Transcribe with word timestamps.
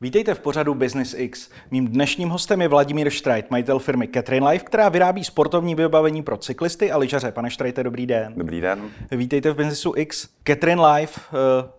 Vítejte 0.00 0.34
v 0.34 0.40
pořadu 0.40 0.74
Business 0.74 1.14
X. 1.14 1.50
Mým 1.70 1.88
dnešním 1.88 2.28
hostem 2.28 2.62
je 2.62 2.68
Vladimír 2.68 3.10
Štrajt, 3.10 3.50
majitel 3.50 3.78
firmy 3.78 4.08
Catherine 4.08 4.50
Life, 4.50 4.64
která 4.64 4.88
vyrábí 4.88 5.24
sportovní 5.24 5.74
vybavení 5.74 6.22
pro 6.22 6.36
cyklisty 6.36 6.92
a 6.92 6.98
lyžaře. 6.98 7.32
Pane 7.32 7.50
Štrajte, 7.50 7.84
dobrý 7.84 8.06
den. 8.06 8.34
Dobrý 8.36 8.60
den. 8.60 8.90
Vítejte 9.10 9.50
v 9.50 9.56
Businessu 9.56 9.92
X. 9.96 10.28
Catherine 10.46 10.86
Life, 10.86 11.20
uh, 11.32 11.70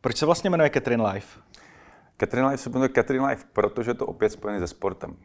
proč 0.00 0.16
se 0.16 0.26
vlastně 0.26 0.50
jmenuje 0.50 0.70
Catherine 0.70 1.10
Life? 1.12 1.40
Catherine 2.20 2.48
Life 2.48 2.62
se 2.62 2.70
jmenuje 2.70 2.88
Catherine 2.94 3.26
Life, 3.26 3.44
protože 3.52 3.94
to 3.94 4.06
opět 4.06 4.30
spojené 4.30 4.60
se 4.60 4.66
sportem. 4.66 5.16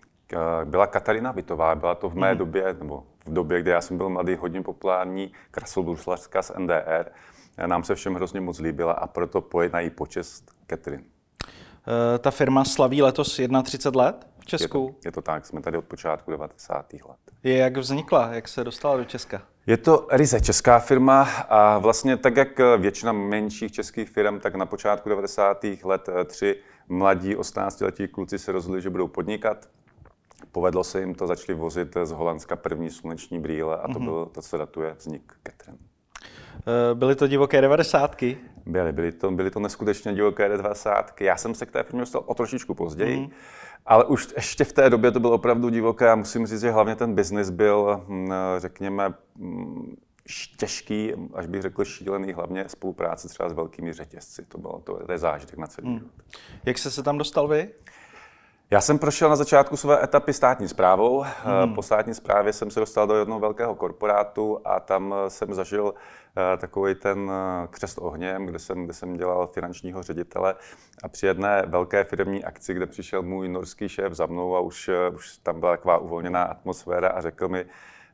Byla 0.64 0.88
Katarina 0.88 1.32
Vitová, 1.32 1.76
byla 1.76 1.96
to 1.96 2.10
v 2.10 2.16
mé 2.16 2.32
mm. 2.32 2.38
době, 2.38 2.76
nebo 2.80 3.04
v 3.26 3.34
době, 3.34 3.62
kdy 3.62 3.72
já 3.72 3.82
jsem 3.82 3.98
byl 3.98 4.10
mladý, 4.10 4.36
hodně 4.36 4.62
populární 4.62 5.32
krasobruslařka 5.52 6.42
z 6.42 6.52
NDR. 6.60 7.06
Nám 7.66 7.84
se 7.84 7.96
všem 7.96 8.16
hrozně 8.16 8.42
moc 8.42 8.60
líbila 8.60 8.94
a 8.94 9.08
proto 9.08 9.42
pojedná 9.42 9.80
jí 9.80 9.90
počest 9.90 10.52
Catherine. 10.70 11.04
Eh, 11.88 12.20
ta 12.20 12.32
firma 12.32 12.66
slaví 12.66 13.02
letos 13.02 13.28
31 13.64 14.04
let 14.04 14.28
v 14.40 14.46
Česku. 14.46 14.86
Je 14.88 14.94
to, 14.94 15.08
je 15.08 15.12
to 15.12 15.22
tak, 15.22 15.46
jsme 15.46 15.62
tady 15.62 15.78
od 15.78 15.86
počátku 15.86 16.32
90. 16.32 16.94
let. 16.94 17.18
Je, 17.44 17.58
jak 17.58 17.78
vznikla, 17.78 18.34
jak 18.34 18.48
se 18.48 18.64
dostala 18.64 18.98
do 18.98 19.06
Česka? 19.06 19.42
Je 19.68 19.78
to 19.78 20.08
ryze 20.12 20.42
česká 20.42 20.80
firma 20.80 21.22
a 21.50 21.78
vlastně 21.78 22.18
tak, 22.18 22.38
jak 22.38 22.60
většina 22.78 23.12
menších 23.12 23.72
českých 23.72 24.10
firm, 24.10 24.40
tak 24.40 24.56
na 24.56 24.66
počátku 24.66 25.10
90. 25.10 25.66
let 25.84 26.10
eh, 26.10 26.26
tři 26.26 26.56
mladí 26.88 27.36
18-letí 27.36 28.08
kluci 28.08 28.40
se 28.40 28.52
rozhodli, 28.52 28.82
že 28.82 28.90
budou 28.90 29.08
podnikat. 29.08 29.70
Povedlo 30.52 30.84
se 30.84 31.00
jim 31.00 31.16
to, 31.16 31.28
začali 31.28 31.60
vozit 31.60 31.98
z 32.04 32.12
Holandska 32.12 32.56
první 32.56 32.90
sluneční 32.90 33.40
brýle 33.40 33.78
a 33.78 33.88
to 33.88 33.94
mm-hmm. 33.94 34.04
bylo 34.04 34.26
to, 34.26 34.42
co 34.42 34.58
datuje 34.58 34.96
vznik 34.98 35.34
Catherine. 35.48 35.78
Eh, 36.68 36.96
byly 36.96 37.16
to 37.16 37.28
divoké 37.28 37.62
devadesátky? 37.62 38.38
Byly, 38.66 38.92
byly 38.92 39.12
to, 39.12 39.32
byly 39.32 39.52
to 39.52 39.60
neskutečně 39.60 40.14
divoké 40.14 40.50
devadesátky. 40.50 41.26
Já 41.26 41.38
jsem 41.38 41.56
se 41.56 41.66
k 41.66 41.72
té 41.72 41.84
firmě 41.84 42.02
dostal 42.02 42.24
o 42.26 42.34
trošičku 42.34 42.74
později, 42.74 43.20
mm. 43.20 43.30
ale 43.86 44.06
už 44.06 44.28
ještě 44.36 44.64
v 44.64 44.74
té 44.74 44.90
době 44.90 45.12
to 45.12 45.20
bylo 45.20 45.34
opravdu 45.34 45.70
divoké 45.70 46.12
a 46.12 46.16
musím 46.16 46.48
říct, 46.48 46.62
že 46.62 46.72
hlavně 46.72 46.96
ten 46.96 47.16
biznis 47.16 47.50
byl, 47.50 48.06
hm, 48.08 48.32
řekněme, 48.58 49.14
hm, 49.38 49.96
těžký, 50.58 51.14
až 51.34 51.48
bych 51.48 51.62
řekl 51.62 51.86
šílený, 51.86 52.34
hlavně 52.34 52.70
spolupráce 52.70 53.28
třeba 53.28 53.50
s 53.50 53.54
velkými 53.54 53.94
řetězci. 53.94 54.46
To 54.46 54.58
bylo 54.58 54.80
to, 54.80 55.06
to 55.06 55.12
je 55.12 55.18
zážitek 55.18 55.58
na 55.58 55.68
celý 55.68 55.88
mm. 55.88 55.98
život. 55.98 56.12
Jak 56.66 56.78
jste 56.78 56.92
se 56.92 57.04
tam 57.04 57.18
dostal 57.18 57.48
vy? 57.48 57.70
Já 58.72 58.82
jsem 58.82 59.00
prošel 59.00 59.30
na 59.30 59.36
začátku 59.36 59.78
své 59.78 60.04
etapy 60.04 60.34
státní 60.34 60.68
zprávou. 60.68 61.26
Hmm. 61.44 61.76
Po 61.76 61.82
státní 61.82 62.14
správě 62.14 62.54
jsem 62.54 62.72
se 62.72 62.80
dostal 62.80 63.08
do 63.08 63.16
jednoho 63.16 63.40
velkého 63.40 63.76
korporátu 63.76 64.60
a 64.66 64.80
tam 64.80 65.16
jsem 65.28 65.54
zažil 65.54 65.94
eh, 65.96 66.00
takový 66.58 66.96
ten 66.96 67.32
eh, 67.32 67.68
křest 67.68 67.98
ohněm, 68.02 68.46
kde 68.46 68.60
jsem, 68.60 68.84
kde 68.84 68.94
jsem 68.94 69.18
dělal 69.18 69.48
finančního 69.48 70.04
ředitele 70.04 70.56
a 71.04 71.08
při 71.08 71.26
jedné 71.26 71.64
velké 71.68 72.04
firmní 72.04 72.44
akci, 72.44 72.74
kde 72.74 72.86
přišel 72.86 73.22
můj 73.22 73.50
norský 73.50 73.90
šéf 73.90 74.14
za 74.14 74.26
mnou 74.26 74.56
a 74.56 74.60
už, 74.60 74.90
už 75.14 75.38
tam 75.38 75.60
byla 75.60 75.72
taková 75.72 75.98
uvolněná 75.98 76.44
atmosféra 76.44 77.10
a 77.10 77.22
řekl 77.22 77.48
mi, 77.48 77.66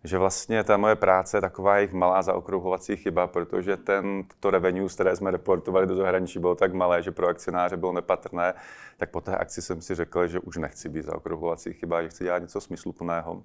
že 0.04 0.18
vlastně 0.18 0.64
ta 0.64 0.78
moje 0.78 0.96
práce 0.96 1.38
je 1.38 1.42
taková 1.42 1.78
jejich 1.78 1.94
malá 1.94 2.22
zaokrouhlovací 2.22 2.98
chyba, 2.98 3.28
protože 3.28 3.78
ten, 3.78 4.24
to 4.40 4.50
revenue, 4.50 4.90
které 4.90 5.16
jsme 5.16 5.32
reportovali 5.32 5.88
do 5.88 5.96
zahraničí, 5.96 6.40
bylo 6.40 6.56
tak 6.56 6.74
malé, 6.74 7.04
že 7.04 7.12
pro 7.12 7.28
akcionáře 7.28 7.78
bylo 7.78 7.94
nepatrné, 7.94 8.54
tak 8.98 9.10
po 9.10 9.22
té 9.22 9.36
akci 9.36 9.62
jsem 9.62 9.82
si 9.82 9.96
řekl, 9.96 10.28
že 10.28 10.40
už 10.40 10.58
nechci 10.58 10.90
být 10.90 11.06
zaokrouhlovací 11.06 11.74
chyba, 11.74 12.02
že 12.02 12.10
chci 12.10 12.24
dělat 12.24 12.40
něco 12.40 12.62
smysluplného. 12.62 13.44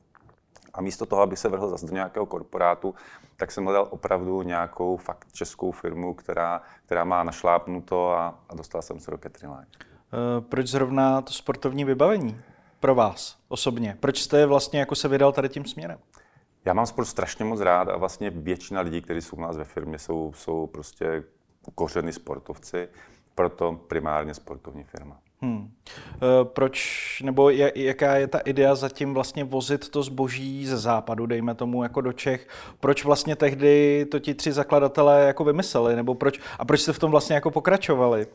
A 0.76 0.80
místo 0.82 1.06
toho, 1.06 1.22
abych 1.22 1.38
se 1.38 1.48
vrhl 1.48 1.68
zase 1.68 1.86
do 1.86 1.94
nějakého 1.94 2.26
korporátu, 2.26 2.94
tak 3.36 3.52
jsem 3.52 3.64
hledal 3.64 3.88
opravdu 3.90 4.42
nějakou 4.42 4.96
fakt 4.96 5.32
českou 5.32 5.72
firmu, 5.72 6.14
která, 6.14 6.62
která 6.86 7.04
má 7.04 7.22
našlápnuto 7.22 8.12
a, 8.12 8.38
a 8.48 8.54
dostal 8.54 8.82
jsem 8.82 9.00
se 9.00 9.10
do 9.10 9.18
Catherine 9.18 9.54
Line. 9.54 9.66
Uh, 9.66 10.44
proč 10.44 10.66
zrovna 10.66 11.22
to 11.22 11.32
sportovní 11.32 11.84
vybavení 11.84 12.40
pro 12.80 12.94
vás 12.94 13.36
osobně? 13.48 13.96
Proč 14.00 14.22
jste 14.22 14.46
vlastně 14.46 14.80
jako 14.80 14.94
se 14.94 15.08
vydal 15.08 15.32
tady 15.32 15.48
tím 15.48 15.64
směrem? 15.64 15.98
Já 16.64 16.72
mám 16.72 16.86
sport 16.86 17.04
strašně 17.04 17.44
moc 17.44 17.60
rád 17.60 17.88
a 17.88 17.96
vlastně 17.96 18.30
většina 18.30 18.80
lidí, 18.80 19.02
kteří 19.02 19.20
jsou 19.20 19.36
u 19.36 19.40
nás 19.40 19.56
ve 19.56 19.64
firmě, 19.64 19.98
jsou, 19.98 20.32
jsou 20.32 20.66
prostě 20.66 21.24
kořeny 21.74 22.12
sportovci, 22.12 22.88
proto 23.34 23.72
primárně 23.72 24.34
sportovní 24.34 24.84
firma. 24.84 25.18
Hmm. 25.40 25.70
E, 25.86 26.44
proč, 26.44 27.22
nebo 27.24 27.50
jaká 27.74 28.16
je 28.16 28.26
ta 28.26 28.38
idea 28.38 28.74
zatím 28.74 29.14
vlastně 29.14 29.44
vozit 29.44 29.88
to 29.88 30.02
zboží 30.02 30.66
ze 30.66 30.78
západu, 30.78 31.26
dejme 31.26 31.54
tomu 31.54 31.82
jako 31.82 32.00
do 32.00 32.12
Čech? 32.12 32.48
Proč 32.80 33.04
vlastně 33.04 33.36
tehdy 33.36 34.06
to 34.10 34.18
ti 34.18 34.34
tři 34.34 34.52
zakladatelé 34.52 35.24
jako 35.26 35.44
vymysleli, 35.44 35.96
nebo 35.96 36.14
proč, 36.14 36.40
a 36.58 36.64
proč 36.64 36.80
jste 36.80 36.92
v 36.92 36.98
tom 36.98 37.10
vlastně 37.10 37.34
jako 37.34 37.50
pokračovali? 37.50 38.26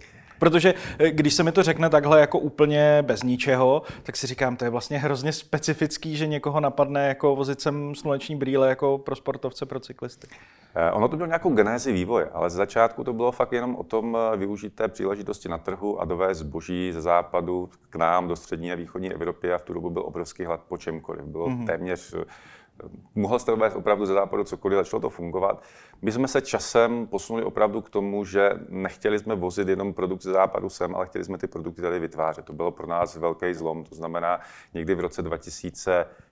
Protože 0.42 0.74
eh, 1.00 1.12
když 1.12 1.34
se 1.34 1.44
mi 1.44 1.52
to 1.52 1.64
řekne 1.64 1.90
takhle 1.90 2.20
jako 2.20 2.40
úplně 2.40 2.98
bez 3.02 3.24
ničeho, 3.24 3.82
tak 4.04 4.18
si 4.18 4.28
říkám, 4.28 4.56
to 4.56 4.66
je 4.66 4.70
vlastně 4.70 4.98
hrozně 4.98 5.32
specifický, 5.32 6.18
že 6.18 6.28
někoho 6.28 6.60
napadne 6.60 7.08
jako 7.08 7.36
vozit 7.36 7.62
sem 7.62 7.96
sluneční 7.96 8.36
brýle 8.36 8.70
jako 8.70 8.98
pro 8.98 9.16
sportovce, 9.16 9.66
pro 9.66 9.80
cyklisty. 9.80 10.28
Eh, 10.76 10.92
ono 10.92 11.08
to 11.08 11.16
bylo 11.16 11.28
nějakou 11.28 11.50
genézi 11.50 11.92
vývoje, 11.92 12.30
ale 12.34 12.50
z 12.50 12.54
začátku 12.54 13.04
to 13.04 13.14
bylo 13.14 13.32
fakt 13.32 13.54
jenom 13.54 13.76
o 13.76 13.84
tom 13.84 14.18
eh, 14.34 14.38
využít 14.38 14.76
té 14.76 14.88
příležitosti 14.88 15.50
na 15.50 15.58
trhu 15.58 16.02
a 16.02 16.06
dovést 16.06 16.40
zboží 16.40 16.92
ze 16.92 17.02
západu 17.02 17.70
k 17.90 17.96
nám 17.96 18.28
do 18.28 18.36
střední 18.36 18.72
a 18.72 18.76
východní 18.76 19.14
Evropy 19.14 19.54
a 19.54 19.58
v 19.58 19.62
tu 19.62 19.74
dobu 19.74 19.90
byl 19.90 20.04
obrovský 20.06 20.46
hlad 20.46 20.62
po 20.68 20.78
čemkoliv. 20.78 21.26
Bylo 21.26 21.48
mm-hmm. 21.48 21.66
téměř 21.66 22.16
mohl 23.16 23.40
jste 23.40 23.56
vést 23.56 23.76
opravdu 23.76 24.06
ze 24.06 24.14
západu 24.14 24.44
cokoliv, 24.44 24.78
začalo 24.78 25.02
to 25.02 25.10
fungovat. 25.10 25.64
My 26.02 26.12
jsme 26.12 26.28
se 26.28 26.42
časem 26.42 27.08
posunuli 27.08 27.46
opravdu 27.46 27.82
k 27.82 27.90
tomu, 27.90 28.26
že 28.26 28.52
nechtěli 28.70 29.20
jsme 29.20 29.36
vozit 29.36 29.68
jenom 29.68 29.94
produkt 29.94 30.22
ze 30.22 30.32
západu 30.32 30.70
sem, 30.70 30.96
ale 30.96 31.06
chtěli 31.06 31.26
jsme 31.26 31.38
ty 31.38 31.48
produkty 31.48 31.82
tady 31.82 32.00
vytvářet. 32.00 32.46
To 32.46 32.54
bylo 32.54 32.72
pro 32.72 32.88
nás 32.88 33.16
velký 33.16 33.54
zlom. 33.54 33.84
To 33.84 33.96
znamená, 33.96 34.40
někdy 34.74 34.96
v 34.96 35.00
roce 35.00 35.22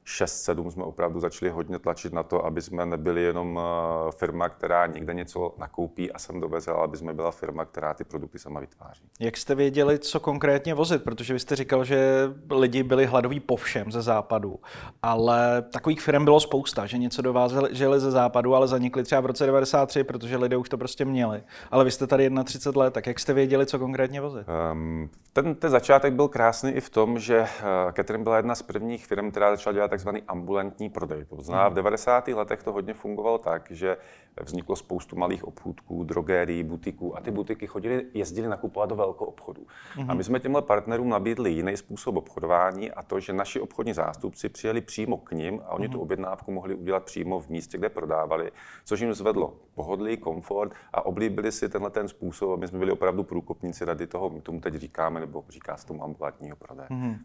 2006-2007 0.06 0.70
jsme 0.70 0.84
opravdu 0.84 1.20
začali 1.20 1.52
hodně 1.52 1.80
tlačit 1.80 2.14
na 2.14 2.24
to, 2.24 2.46
aby 2.46 2.62
jsme 2.62 2.86
nebyli 2.86 3.24
jenom 3.24 3.60
eh, 3.60 4.12
firma, 4.12 4.50
která 4.50 4.86
někde 4.86 5.14
něco 5.14 5.56
nakoupí 5.58 6.12
a 6.12 6.20
sem 6.20 6.40
doveze, 6.40 6.72
ale 6.72 6.84
aby 6.84 6.98
jsme 6.98 7.14
byla 7.14 7.32
firma, 7.32 7.66
která 7.66 7.94
ty 7.94 8.04
produkty 8.04 8.40
sama 8.40 8.60
vytváří. 8.60 9.02
Jak 9.20 9.38
jste 9.38 9.56
věděli, 9.56 10.00
co 10.00 10.20
konkrétně 10.20 10.74
vozit? 10.74 11.04
Protože 11.04 11.34
vy 11.34 11.40
jste 11.40 11.56
říkal, 11.56 11.84
že 11.84 12.30
lidi 12.52 12.84
byli 12.84 13.06
hladoví 13.06 13.40
po 13.40 13.56
všem 13.56 13.92
ze 13.92 14.02
západu, 14.02 14.60
ale 15.04 15.62
takových 15.62 16.02
firm 16.02 16.24
bylo 16.24 16.40
spousta, 16.40 16.86
že 16.86 16.98
něco 16.98 17.22
dovázeli 17.22 17.70
ze 18.00 18.12
západu, 18.12 18.56
ale 18.56 18.68
zanikli 18.68 19.04
třeba 19.04 19.22
v 19.22 19.26
roce 19.26 19.46
93, 19.46 20.04
protože 20.04 20.38
lidé 20.38 20.58
už 20.58 20.70
to 20.70 20.78
prostě 20.78 21.06
měli. 21.06 21.44
Ale 21.72 21.86
vy 21.86 21.92
jste 21.92 22.08
tady 22.08 22.30
31 22.44 22.84
let, 22.84 22.94
tak 22.94 23.08
jak 23.08 23.20
jste 23.20 23.34
věděli, 23.34 23.66
co 23.66 23.80
konkrétně 23.80 24.22
vozit? 24.22 24.48
Um, 24.72 25.10
ten, 25.34 25.56
ten 25.56 25.70
začátek 25.70 26.14
byl 26.14 26.28
krásný 26.28 26.72
i 26.72 26.82
v 26.82 26.90
tom, 26.90 27.20
že 27.20 27.40
uh, 27.40 27.48
Catherine 27.92 28.24
byla 28.24 28.38
jedna 28.38 28.56
z 28.56 28.62
prvních 28.62 29.06
firm, 29.06 29.32
která 29.32 29.52
začala 29.52 29.74
dělat 29.74 29.89
takzvaný 29.90 30.24
ambulantní 30.28 30.90
prodej. 30.90 31.26
To 31.26 31.42
znamená, 31.42 31.70
v 31.70 31.74
90. 31.74 32.28
letech 32.28 32.64
to 32.64 32.72
hodně 32.72 32.94
fungovalo 32.94 33.38
tak, 33.38 33.72
že 33.72 33.98
vzniklo 34.44 34.76
spoustu 34.76 35.16
malých 35.16 35.44
obchůdků, 35.44 36.04
drogérií, 36.04 36.64
butiků 36.64 37.18
a 37.18 37.22
ty 37.22 37.32
butiky 37.32 37.68
chodili, 37.68 38.06
jezdili 38.14 38.48
nakupovat 38.48 38.90
do 38.90 38.96
velkou 38.96 39.26
obchodu. 39.26 39.68
Hmm. 39.94 40.12
A 40.12 40.14
my 40.14 40.24
jsme 40.24 40.40
těmhle 40.40 40.62
partnerům 40.62 41.10
nabídli 41.10 41.52
jiný 41.52 41.78
způsob 41.78 42.16
obchodování 42.16 42.92
a 42.92 43.04
to, 43.04 43.20
že 43.20 43.34
naši 43.34 43.60
obchodní 43.60 43.94
zástupci 43.94 44.50
přijeli 44.50 44.82
přímo 44.82 45.18
k 45.18 45.32
ním 45.32 45.62
a 45.66 45.70
oni 45.70 45.86
hmm. 45.86 45.94
tu 45.94 46.02
objednávku 46.02 46.52
mohli 46.52 46.76
udělat 46.76 47.04
přímo 47.04 47.40
v 47.40 47.50
místě, 47.50 47.78
kde 47.78 47.90
prodávali, 47.90 48.52
což 48.86 49.00
jim 49.00 49.14
zvedlo 49.14 49.54
pohodlí, 49.76 50.18
komfort 50.18 50.74
a 50.94 51.06
oblíbili 51.06 51.52
si 51.52 51.70
tenhle 51.70 51.90
ten 51.90 52.08
způsob 52.08 52.52
a 52.52 52.56
my 52.56 52.68
jsme 52.68 52.80
byli 52.80 52.92
opravdu 52.92 53.24
průkopníci 53.24 53.86
rady 53.86 54.08
toho, 54.08 54.30
my 54.30 54.42
tomu 54.42 54.60
teď 54.60 54.74
říkáme, 54.74 55.20
nebo 55.20 55.44
říká 55.50 55.78
se 55.78 55.88
tomu 55.88 56.04
ambulantního 56.04 56.56
prodeje. 56.56 56.88
Hmm. 56.92 57.18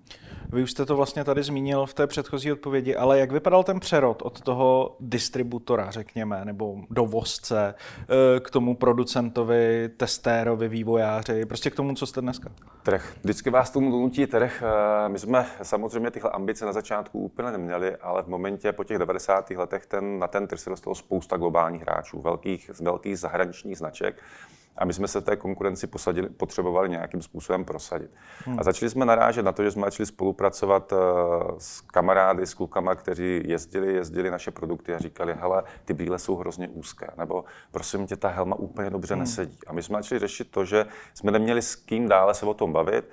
Vy 0.53 0.63
už 0.63 0.71
jste 0.71 0.87
to 0.87 0.97
vlastně 0.97 1.25
tady 1.25 1.43
zmínil 1.43 1.87
v 1.87 1.95
té 1.95 2.07
předchozí 2.07 2.53
odpovědi, 2.55 2.97
ale 2.97 3.19
jak 3.19 3.33
vypadal 3.33 3.65
ten 3.65 3.81
přerod 3.81 4.23
od 4.23 4.41
toho 4.41 4.97
distributora, 5.01 5.91
řekněme, 5.91 6.45
nebo 6.45 6.77
dovozce 6.91 7.75
eh, 7.75 8.41
k 8.41 8.51
tomu 8.51 8.77
producentovi, 8.77 9.91
testérovi, 9.97 10.69
vývojáři, 10.69 11.47
prostě 11.47 11.71
k 11.71 11.75
tomu, 11.75 11.95
co 11.95 12.07
jste 12.07 12.21
dneska? 12.21 12.51
Trh. 12.83 13.13
Vždycky 13.23 13.51
vás 13.51 13.71
tomu 13.71 13.91
donutí 13.91 14.27
trh. 14.27 14.63
Eh, 14.63 15.09
my 15.09 15.19
jsme 15.19 15.47
samozřejmě 15.63 16.11
tyhle 16.11 16.31
ambice 16.31 16.67
na 16.67 16.73
začátku 16.73 17.19
úplně 17.19 17.51
neměli, 17.51 17.97
ale 17.97 18.23
v 18.23 18.29
momentě 18.29 18.73
po 18.73 18.85
těch 18.85 18.99
90. 18.99 19.51
letech 19.51 19.87
ten, 19.87 20.19
na 20.19 20.27
ten 20.27 20.47
trh 20.47 20.61
se 20.61 20.71
dostalo 20.71 20.95
spousta 20.95 21.37
globálních 21.37 21.83
hráčů, 21.83 22.21
velkých, 22.21 22.71
velkých 22.81 23.19
zahraničních 23.19 23.79
značek. 23.79 24.23
A 24.77 24.85
my 24.85 24.93
jsme 24.93 25.09
se 25.09 25.21
v 25.21 25.25
té 25.25 25.37
konkurenci 25.37 25.87
posadili, 25.87 26.29
potřebovali 26.29 26.89
nějakým 26.89 27.23
způsobem 27.23 27.65
prosadit. 27.65 28.11
Hmm. 28.45 28.61
A 28.61 28.63
začali 28.63 28.91
jsme 28.91 29.05
narážet 29.05 29.45
na 29.45 29.53
to, 29.53 29.65
že 29.65 29.71
jsme 29.71 29.85
začali 29.85 30.07
spolupracovat 30.07 30.93
uh, 30.93 30.99
s 31.59 31.81
kamarády, 31.81 32.47
s 32.47 32.55
klukama, 32.55 32.95
kteří 32.95 33.43
jezdili, 33.45 33.95
jezdili 33.95 34.31
naše 34.31 34.51
produkty 34.51 34.95
a 34.95 34.99
říkali, 34.99 35.35
hele, 35.41 35.63
ty 35.85 35.95
brýle 35.95 36.19
jsou 36.19 36.37
hrozně 36.37 36.69
úzké, 36.69 37.07
nebo 37.17 37.45
prosím 37.71 38.07
tě, 38.07 38.17
ta 38.17 38.29
helma 38.29 38.57
úplně 38.57 38.91
dobře 38.91 39.15
hmm. 39.15 39.21
nesedí. 39.21 39.59
A 39.67 39.73
my 39.73 39.83
jsme 39.83 39.99
začali 39.99 40.19
řešit 40.19 40.51
to, 40.51 40.65
že 40.65 40.87
jsme 41.15 41.31
neměli 41.31 41.63
s 41.63 41.75
kým 41.77 42.09
dále 42.09 42.35
se 42.35 42.47
o 42.47 42.55
tom 42.55 42.73
bavit, 42.73 43.05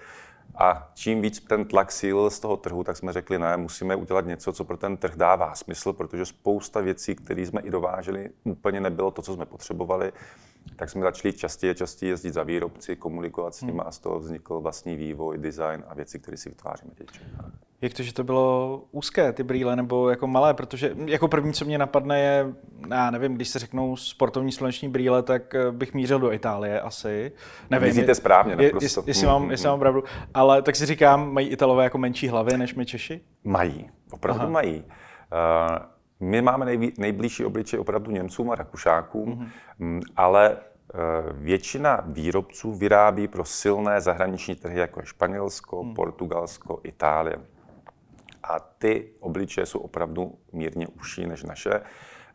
a 0.56 0.92
čím 0.94 1.22
víc 1.22 1.40
ten 1.40 1.66
tlak 1.66 1.92
síl 1.92 2.30
z 2.30 2.40
toho 2.40 2.57
trhu, 2.57 2.84
tak 2.84 2.98
jsme 2.98 3.14
řekli, 3.14 3.40
ne, 3.40 3.57
musíme 3.57 3.96
udělat 3.96 4.25
něco, 4.25 4.54
co 4.54 4.64
pro 4.64 4.78
ten 4.78 4.98
trh 4.98 5.16
dává 5.16 5.56
smysl, 5.56 5.94
protože 5.94 6.25
spousta 6.25 6.81
věcí, 6.81 7.16
které 7.16 7.42
jsme 7.42 7.62
i 7.62 7.69
dováželi, 7.69 8.30
úplně 8.44 8.80
nebylo 8.80 9.12
to, 9.12 9.22
co 9.22 9.34
jsme 9.34 9.46
potřebovali. 9.46 10.14
Tak 10.75 10.90
jsme 10.90 11.02
začali 11.02 11.34
častěji 11.34 11.72
a 11.72 11.74
častěji 11.74 12.10
jezdit 12.10 12.34
za 12.34 12.44
výrobci, 12.44 12.96
komunikovat 12.96 13.56
s 13.56 13.62
nimi 13.62 13.72
hmm. 13.72 13.88
a 13.88 13.92
z 13.92 14.00
toho 14.00 14.19
vznikl 14.19 14.60
vlastní 14.60 14.96
vývoj, 14.96 15.38
design 15.38 15.84
a 15.88 15.94
věci, 15.94 16.19
které 16.19 16.38
si 16.38 16.50
vytváříme 16.50 16.92
teď. 16.96 17.22
Jak 17.81 17.94
to, 17.94 18.04
že 18.04 18.13
to 18.13 18.24
bylo 18.24 18.84
úzké, 18.92 19.31
ty 19.31 19.44
brýle, 19.44 19.75
nebo 19.75 20.10
jako 20.10 20.28
malé, 20.28 20.54
protože 20.54 20.96
jako 21.06 21.28
první, 21.28 21.54
co 21.54 21.66
mě 21.66 21.78
napadne, 21.78 22.19
je, 22.19 22.54
já 22.90 23.12
nevím, 23.12 23.36
když 23.36 23.48
se 23.48 23.60
řeknou 23.60 23.96
sportovní 23.96 24.52
sluneční 24.52 24.90
brýle, 24.90 25.24
tak 25.24 25.56
eh, 25.56 25.72
bych 25.72 25.94
mířil 25.94 26.19
do 26.19 26.31
Itálie 26.31 26.81
asi. 26.81 27.31
Nevím, 27.69 27.88
Myslíte 27.88 28.16
správně, 28.16 28.56
je, 28.60 28.72
jestli, 28.81 29.04
jestli, 29.06 29.28
mám, 29.28 29.52
jestli 29.52 29.68
mám 29.68 29.80
pravdu. 29.80 30.04
Ale 30.34 30.62
tak 30.62 30.75
si 30.75 30.86
říkám, 30.86 31.34
mají 31.34 31.48
Italové 31.48 31.84
jako 31.84 31.98
menší 31.98 32.28
hlavy 32.28 32.57
než 32.57 32.75
my 32.75 32.86
Češi? 32.86 33.22
Mají, 33.44 33.90
opravdu 34.12 34.42
Aha. 34.42 34.52
mají. 34.52 34.84
Uh, 34.84 35.92
my 36.21 36.41
máme 36.41 36.65
nejví, 36.65 36.94
nejbližší 36.97 37.45
obličej 37.45 37.79
opravdu 37.79 38.12
Němcům 38.12 38.51
a 38.51 38.56
Rakušákům, 38.56 39.50
mm-hmm. 39.79 40.01
ale 40.15 40.57
eh, 40.57 40.97
většina 41.33 42.03
výrobců 42.06 42.73
vyrábí 42.73 43.27
pro 43.27 43.45
silné 43.45 44.01
zahraniční 44.01 44.56
trhy, 44.56 44.79
jako 44.79 45.00
je 45.00 45.06
Španělsko, 45.06 45.83
hmm. 45.83 45.94
Portugalsko, 45.94 46.79
Itálie. 46.83 47.35
A 48.44 48.59
ty 48.59 49.09
obličeje 49.19 49.65
jsou 49.65 49.79
opravdu 49.79 50.33
mírně 50.53 50.88
užší 50.88 51.27
než 51.27 51.44
naše 51.44 51.81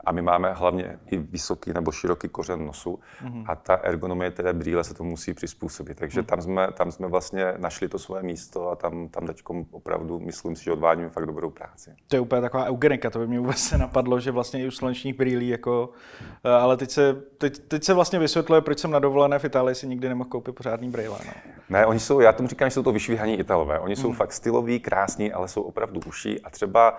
a 0.06 0.12
my 0.12 0.22
máme 0.22 0.52
hlavně 0.52 0.98
i 1.06 1.16
vysoký 1.16 1.72
nebo 1.72 1.92
široký 1.92 2.28
kořen 2.28 2.66
nosu 2.66 2.98
mm-hmm. 3.24 3.44
a 3.46 3.56
ta 3.56 3.74
ergonomie 3.74 4.30
té 4.30 4.52
brýle 4.52 4.84
se 4.84 4.94
to 4.94 5.04
musí 5.04 5.34
přizpůsobit. 5.34 5.98
Takže 5.98 6.20
mm. 6.20 6.26
tam, 6.26 6.42
jsme, 6.42 6.68
tam 6.72 6.92
jsme 6.92 7.08
vlastně 7.08 7.54
našli 7.56 7.88
to 7.88 7.98
svoje 7.98 8.22
místo 8.22 8.70
a 8.70 8.76
tam, 8.76 9.08
tam 9.08 9.26
teď 9.26 9.42
opravdu 9.70 10.20
myslím 10.20 10.56
si, 10.56 10.64
že 10.64 10.72
odvádíme 10.72 11.08
fakt 11.08 11.26
dobrou 11.26 11.50
práci. 11.50 11.94
To 12.08 12.16
je 12.16 12.20
úplně 12.20 12.40
taková 12.40 12.64
eugenika, 12.64 13.10
to 13.10 13.18
by 13.18 13.26
mě 13.26 13.40
vůbec 13.40 13.58
se 13.58 13.78
napadlo, 13.78 14.20
že 14.20 14.30
vlastně 14.30 14.62
i 14.62 14.66
u 14.66 14.70
slunečních 14.70 15.14
brýlí, 15.14 15.48
jako, 15.48 15.90
eh, 16.44 16.50
ale 16.50 16.76
teď 16.76 16.90
se, 16.90 17.22
teď, 17.38 17.58
teď 17.58 17.84
se 17.84 17.94
vlastně 17.94 18.18
vysvětluje, 18.18 18.60
proč 18.60 18.78
jsem 18.78 18.90
na 18.90 18.98
dovolené 18.98 19.38
v 19.38 19.44
Itálii 19.44 19.74
si 19.74 19.86
nikdy 19.86 20.08
nemohl 20.08 20.30
koupit 20.30 20.54
pořádný 20.54 20.90
brýle. 20.90 21.18
No. 21.26 21.32
Ne, 21.70 21.86
oni 21.86 22.00
jsou, 22.00 22.20
já 22.20 22.32
tomu 22.32 22.48
říkám, 22.48 22.70
že 22.70 22.74
jsou 22.74 22.82
to 22.82 22.92
vyšvihaní 22.92 23.38
Italové. 23.38 23.78
Oni 23.78 23.96
jsou 23.96 24.08
mm. 24.08 24.14
fakt 24.14 24.32
styloví, 24.32 24.80
krásní, 24.80 25.32
ale 25.32 25.48
jsou 25.48 25.62
opravdu 25.62 26.00
uší 26.06 26.40
a 26.42 26.50
třeba 26.50 26.98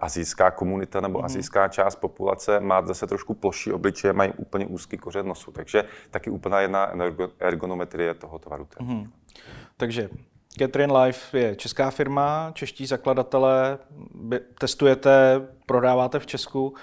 azijská 0.00 0.50
komunita 0.50 1.00
nebo 1.00 1.18
mm. 1.18 1.24
azijská 1.24 1.68
část 1.68 1.96
populace 1.96 2.12
populace 2.22 2.60
má 2.60 2.86
zase 2.86 3.06
trošku 3.06 3.34
ploší 3.34 3.72
obličeje, 3.72 4.12
mají 4.12 4.32
úplně 4.36 4.66
úzký 4.66 4.98
kořen 4.98 5.26
nosu, 5.26 5.52
takže 5.52 5.84
taky 6.10 6.30
úplná 6.30 6.60
jedna 6.60 6.92
ergonometrie 7.38 8.14
toho 8.14 8.38
tvaru. 8.38 8.68
Mm-hmm. 8.80 9.10
Takže 9.76 10.08
Catherine 10.58 10.98
Life 10.98 11.38
je 11.38 11.56
česká 11.56 11.90
firma, 11.90 12.50
čeští 12.54 12.86
zakladatelé, 12.86 13.78
testujete, 14.58 15.40
prodáváte 15.66 16.18
v 16.18 16.26
Česku. 16.26 16.74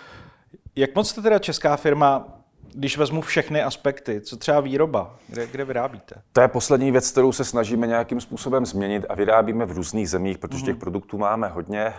Jak 0.76 0.96
moc 0.96 1.10
jste 1.10 1.22
teda 1.22 1.40
česká 1.40 1.78
firma 1.78 2.39
když 2.74 2.98
vezmu 2.98 3.22
všechny 3.22 3.64
aspekty, 3.64 4.22
co 4.22 4.38
třeba 4.38 4.60
výroba, 4.60 5.16
kde, 5.28 5.48
kde 5.48 5.66
vyrábíte? 5.66 6.16
To 6.34 6.42
je 6.42 6.48
poslední 6.48 6.92
věc, 6.92 7.12
kterou 7.12 7.32
se 7.32 7.46
snažíme 7.46 7.88
nějakým 7.88 8.22
způsobem 8.22 8.66
změnit 8.66 9.06
a 9.10 9.16
vyrábíme 9.16 9.66
v 9.66 9.72
různých 9.72 10.10
zemích, 10.10 10.38
protože 10.38 10.66
těch 10.66 10.76
mhm. 10.76 10.80
produktů 10.80 11.18
máme 11.18 11.48
hodně. 11.48 11.82
Eh, 11.82 11.94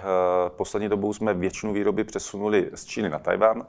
poslední 0.48 0.88
dobou 0.88 1.12
jsme 1.12 1.34
většinu 1.34 1.72
výroby 1.72 2.04
přesunuli 2.04 2.70
z 2.74 2.84
Číny 2.84 3.08
na 3.08 3.18
Tajvan. 3.18 3.66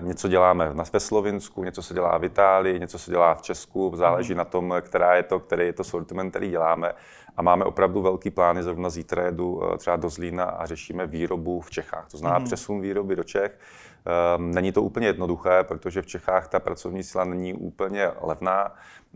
Něco 0.00 0.28
děláme 0.28 0.72
ve 0.92 1.00
Slovinsku, 1.00 1.64
něco 1.64 1.82
se 1.82 1.94
dělá 1.94 2.18
v 2.18 2.24
Itálii, 2.24 2.80
něco 2.80 2.98
se 2.98 3.10
dělá 3.10 3.34
v 3.34 3.42
Česku, 3.42 3.92
záleží 3.94 4.32
mm. 4.32 4.38
na 4.38 4.44
tom, 4.44 4.74
která 4.80 5.14
je 5.14 5.22
to, 5.22 5.40
který 5.40 5.66
je 5.66 5.72
to 5.72 5.84
sortiment, 5.84 6.30
který 6.30 6.50
děláme. 6.50 6.92
A 7.36 7.42
máme 7.42 7.64
opravdu 7.64 8.02
velký 8.02 8.30
plány, 8.30 8.62
zrovna 8.62 8.90
zítra 8.90 9.24
jedu 9.24 9.62
eh, 9.64 9.78
třeba 9.78 9.96
do 9.96 10.08
Zlína 10.08 10.44
a 10.44 10.66
řešíme 10.66 11.06
výrobu 11.06 11.60
v 11.60 11.70
Čechách. 11.70 12.08
To 12.10 12.18
znamená 12.18 12.38
mm. 12.38 12.44
přesun 12.44 12.80
výroby 12.80 13.16
do 13.16 13.24
Čech. 13.24 13.58
Ehm, 14.06 14.50
není 14.50 14.72
to 14.72 14.82
úplně 14.82 15.06
jednoduché, 15.06 15.64
protože 15.64 16.02
v 16.02 16.06
Čechách 16.06 16.48
ta 16.48 16.60
pracovní 16.60 17.02
síla 17.02 17.24
není 17.24 17.54
úplně 17.54 18.10
levná, 18.20 18.74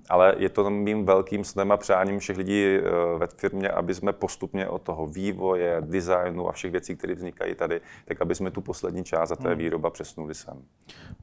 ale 0.09 0.35
je 0.39 0.49
to 0.49 0.71
mým 0.71 1.05
velkým 1.05 1.45
snem 1.45 1.73
a 1.73 1.77
přáním 1.77 2.19
všech 2.19 2.37
lidí 2.37 2.65
eh, 2.65 2.83
ve 3.19 3.27
firmě, 3.27 3.69
aby 3.69 3.95
jsme 3.95 4.13
postupně 4.13 4.69
od 4.69 4.83
toho 4.83 5.07
vývoje, 5.07 5.77
designu 5.81 6.49
a 6.49 6.53
všech 6.53 6.73
věcí, 6.73 6.97
které 6.97 7.15
vznikají 7.15 7.55
tady, 7.55 7.81
tak 8.05 8.23
aby 8.23 8.35
jsme 8.35 8.51
tu 8.51 8.61
poslední 8.61 9.05
část 9.05 9.33
a 9.33 9.37
té 9.37 9.49
hmm. 9.49 9.59
výroba 9.59 9.91
přesunuli 9.91 10.35
sem. 10.35 10.63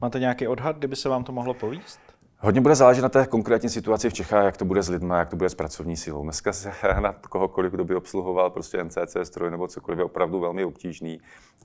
Máte 0.00 0.18
nějaký 0.18 0.48
odhad, 0.48 0.76
kdyby 0.76 0.96
se 0.96 1.08
vám 1.08 1.24
to 1.24 1.32
mohlo 1.32 1.54
povíst? 1.54 2.00
Hodně 2.40 2.60
bude 2.60 2.74
záležet 2.74 3.02
na 3.02 3.08
té 3.08 3.26
konkrétní 3.26 3.68
situaci 3.68 4.10
v 4.10 4.12
Čechách, 4.12 4.44
jak 4.44 4.56
to 4.56 4.64
bude 4.64 4.82
s 4.82 4.88
lidmi, 4.88 5.14
jak 5.16 5.28
to 5.28 5.36
bude 5.36 5.48
s 5.48 5.54
pracovní 5.54 5.96
sílou. 5.96 6.22
Dneska 6.22 6.52
se 6.52 6.72
na 7.00 7.12
kohokoliv, 7.12 7.72
kdo 7.72 7.84
by 7.84 7.94
obsluhoval 7.94 8.50
prostě 8.50 8.84
NCC 8.84 9.16
stroj 9.22 9.50
nebo 9.50 9.68
cokoliv, 9.68 9.98
je 9.98 10.04
opravdu 10.04 10.40
velmi 10.40 10.64
obtížný. 10.64 11.20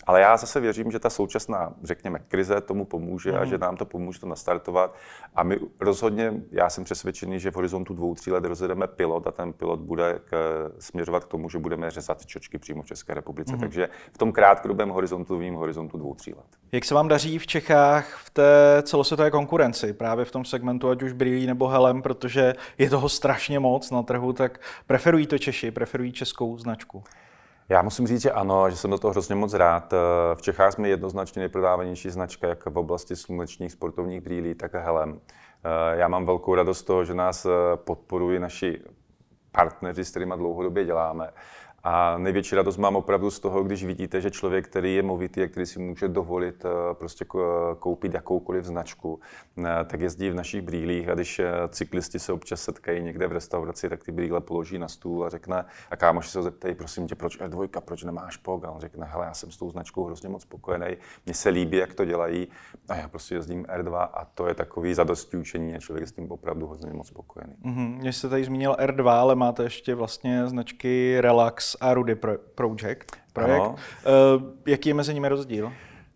Ale 0.07 0.21
já 0.21 0.37
zase 0.37 0.59
věřím, 0.59 0.91
že 0.91 0.99
ta 0.99 1.09
současná, 1.09 1.73
řekněme, 1.83 2.19
krize 2.27 2.61
tomu 2.61 2.85
pomůže 2.85 3.31
mm. 3.31 3.37
a 3.37 3.45
že 3.45 3.57
nám 3.57 3.77
to 3.77 3.85
pomůže 3.85 4.19
to 4.19 4.27
nastartovat. 4.27 4.95
A 5.35 5.43
my 5.43 5.59
rozhodně, 5.79 6.33
já 6.51 6.69
jsem 6.69 6.83
přesvědčený, 6.83 7.39
že 7.39 7.51
v 7.51 7.55
horizontu 7.55 7.93
dvou, 7.93 8.15
tří 8.15 8.31
let 8.31 8.45
rozjedeme 8.45 8.87
pilot 8.87 9.27
a 9.27 9.31
ten 9.31 9.53
pilot 9.53 9.79
bude 9.79 10.19
k, 10.25 10.33
směřovat 10.79 11.25
k 11.25 11.27
tomu, 11.27 11.49
že 11.49 11.59
budeme 11.59 11.91
řezat 11.91 12.25
čočky 12.25 12.57
přímo 12.57 12.81
v 12.81 12.85
České 12.85 13.13
republice. 13.13 13.53
Mm. 13.53 13.59
Takže 13.59 13.89
v 14.13 14.17
tom 14.17 14.31
krátkodobém 14.31 14.89
horizontu, 14.89 15.37
v 15.37 15.51
horizontu 15.51 15.97
dvou, 15.97 16.15
tří 16.15 16.33
let. 16.33 16.45
Jak 16.71 16.85
se 16.85 16.95
vám 16.95 17.07
daří 17.07 17.39
v 17.39 17.47
Čechách 17.47 18.17
v 18.17 18.29
té 18.29 18.83
celosvětové 18.83 19.31
konkurenci, 19.31 19.93
právě 19.93 20.25
v 20.25 20.31
tom 20.31 20.45
segmentu, 20.61 20.89
ať 20.89 21.03
už 21.03 21.13
brýlí 21.13 21.47
nebo 21.47 21.67
helem, 21.67 22.01
protože 22.01 22.53
je 22.77 22.89
toho 22.89 23.09
strašně 23.09 23.59
moc 23.59 23.91
na 23.91 24.03
trhu, 24.03 24.33
tak 24.33 24.61
preferují 24.87 25.27
to 25.27 25.37
Češi, 25.37 25.71
preferují 25.71 26.11
českou 26.11 26.57
značku. 26.57 27.03
Já 27.69 27.81
musím 27.81 28.07
říct, 28.07 28.21
že 28.21 28.31
ano, 28.31 28.69
že 28.69 28.77
jsem 28.77 28.91
do 28.91 28.97
toho 28.97 29.11
hrozně 29.11 29.35
moc 29.35 29.53
rád. 29.53 29.93
V 30.35 30.41
Čechách 30.41 30.73
jsme 30.73 30.89
jednoznačně 30.89 31.39
nejprodávanější 31.39 32.09
značka, 32.09 32.47
jak 32.47 32.65
v 32.65 32.77
oblasti 32.77 33.15
slunečních 33.15 33.71
sportovních 33.71 34.21
brýlí, 34.21 34.55
tak 34.55 34.73
helem. 34.73 35.21
Já 35.93 36.07
mám 36.07 36.25
velkou 36.25 36.55
radost 36.55 36.79
z 36.79 36.83
toho, 36.83 37.05
že 37.05 37.13
nás 37.13 37.47
podporují 37.75 38.39
naši 38.39 38.81
partneři, 39.51 40.05
s 40.05 40.09
kterými 40.11 40.33
dlouhodobě 40.37 40.85
děláme. 40.85 41.29
A 41.83 42.17
největší 42.17 42.55
radost 42.55 42.77
mám 42.77 42.95
opravdu 42.95 43.31
z 43.31 43.39
toho, 43.39 43.63
když 43.63 43.85
vidíte, 43.85 44.21
že 44.21 44.31
člověk, 44.31 44.67
který 44.67 44.95
je 44.95 45.03
movitý 45.03 45.43
a 45.43 45.47
který 45.47 45.65
si 45.65 45.79
může 45.79 46.07
dovolit 46.07 46.65
eh, 46.65 46.93
prostě 46.93 47.25
koupit 47.79 48.13
jakoukoliv 48.13 48.65
značku, 48.65 49.19
eh, 49.57 49.85
tak 49.85 50.01
jezdí 50.01 50.29
v 50.29 50.35
našich 50.35 50.61
brýlích 50.61 51.09
a 51.09 51.13
když 51.13 51.39
eh, 51.39 51.51
cyklisti 51.69 52.19
se 52.19 52.33
občas 52.33 52.61
setkají 52.61 53.01
někde 53.01 53.27
v 53.27 53.31
restauraci, 53.31 53.89
tak 53.89 54.03
ty 54.03 54.11
brýle 54.11 54.41
položí 54.41 54.79
na 54.79 54.87
stůl 54.87 55.25
a 55.25 55.29
řekne, 55.29 55.65
a 55.91 55.95
kámoši 55.95 56.29
se 56.29 56.39
ho 56.39 56.43
zeptají, 56.43 56.75
prosím 56.75 57.07
tě, 57.07 57.15
proč 57.15 57.39
R2, 57.39 57.81
proč 57.81 58.03
nemáš 58.03 58.37
POG? 58.37 58.65
A 58.65 58.71
on 58.71 58.81
řekne, 58.81 59.05
hele, 59.05 59.25
já 59.25 59.33
jsem 59.33 59.51
s 59.51 59.57
tou 59.57 59.69
značkou 59.69 60.03
hrozně 60.05 60.29
moc 60.29 60.41
spokojený, 60.41 60.97
mně 61.25 61.33
se 61.33 61.49
líbí, 61.49 61.77
jak 61.77 61.93
to 61.93 62.05
dělají 62.05 62.47
a 62.89 62.95
já 62.95 63.07
prostě 63.07 63.35
jezdím 63.35 63.63
R2 63.63 64.09
a 64.13 64.25
to 64.35 64.47
je 64.47 64.53
takový 64.53 64.93
zadosti 64.93 65.37
učení 65.37 65.75
a 65.75 65.79
člověk 65.79 66.01
je 66.01 66.07
s 66.07 66.11
tím 66.11 66.31
opravdu 66.31 66.67
hrozně 66.67 66.93
moc 66.93 67.07
spokojený. 67.07 67.53
Mm-hmm. 67.65 68.07
Jste 68.07 68.29
tady 68.29 68.43
zmínil 68.43 68.75
R2, 68.79 69.09
ale 69.09 69.35
máte 69.35 69.63
ještě 69.63 69.95
vlastně 69.95 70.47
značky 70.47 71.21
Relax 71.21 71.70
a 71.79 71.93
Rudy 71.93 72.15
Project. 72.55 73.05
Projekt. 73.33 73.65
Uh, 73.65 73.75
jaký 74.65 74.89
je 74.89 74.95
mezi 74.95 75.13
nimi 75.13 75.29
rozdíl? 75.29 75.71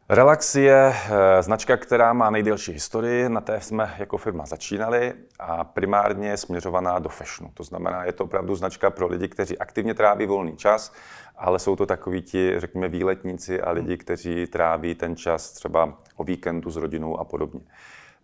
Relax 0.09 0.55
je 0.55 0.93
eh, 0.93 1.43
značka, 1.43 1.77
která 1.77 2.13
má 2.13 2.29
nejdelší 2.29 2.71
historii, 2.71 3.29
na 3.29 3.41
té 3.41 3.61
jsme 3.61 3.93
jako 3.97 4.17
firma 4.17 4.45
začínali 4.45 5.13
a 5.39 5.63
primárně 5.63 6.29
je 6.29 6.37
směřovaná 6.37 6.99
do 6.99 7.09
fashionu. 7.09 7.51
To 7.53 7.63
znamená, 7.63 8.03
je 8.03 8.13
to 8.13 8.23
opravdu 8.23 8.55
značka 8.55 8.89
pro 8.89 9.07
lidi, 9.07 9.27
kteří 9.27 9.57
aktivně 9.57 9.93
tráví 9.93 10.25
volný 10.25 10.57
čas, 10.57 10.93
ale 11.37 11.59
jsou 11.59 11.75
to 11.75 11.85
takoví 11.85 12.21
ti, 12.21 12.59
řekněme, 12.59 12.87
výletníci 12.87 13.61
a 13.61 13.71
lidi, 13.71 13.97
kteří 13.97 14.47
tráví 14.47 14.95
ten 14.95 15.15
čas 15.15 15.51
třeba 15.51 15.97
o 16.15 16.23
víkendu 16.23 16.71
s 16.71 16.75
rodinou 16.75 17.19
a 17.19 17.23
podobně. 17.23 17.61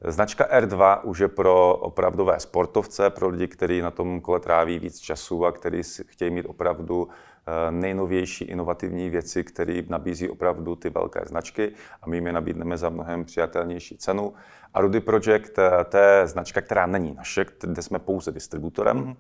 Značka 0.06 0.60
R2 0.60 1.00
už 1.04 1.20
je 1.20 1.28
pro 1.28 1.76
opravdové 1.76 2.40
sportovce, 2.40 3.10
pro 3.10 3.30
lidi, 3.30 3.48
kteří 3.48 3.82
na 3.82 3.92
tom 3.92 4.22
kole 4.22 4.40
tráví 4.40 4.80
víc 4.80 5.00
času 5.00 5.46
a 5.46 5.52
kteří 5.52 6.04
chtějí 6.08 6.32
mít 6.32 6.46
opravdu 6.46 7.08
Eh, 7.08 7.31
nejnovější 7.70 8.46
inovativní 8.46 9.10
věci, 9.10 9.44
které 9.44 9.82
nabízí 9.90 10.30
opravdu 10.30 10.76
ty 10.76 10.90
velké 10.90 11.22
značky 11.26 11.72
a 12.02 12.10
my 12.10 12.18
jim 12.18 12.28
je 12.28 12.34
nabídneme 12.34 12.78
za 12.78 12.90
mnohem 12.90 13.26
přijatelnější 13.26 13.98
cenu. 13.98 14.34
A 14.74 14.82
Rudy 14.82 15.00
Project, 15.00 15.60
eh, 15.60 15.86
to 15.90 15.98
je 15.98 16.28
značka, 16.28 16.62
která 16.62 16.86
není 16.86 17.14
naše, 17.14 17.46
kde 17.62 17.82
jsme 17.82 18.00
pouze 18.00 18.32
distributorem, 18.32 19.04
mm-hmm. 19.04 19.16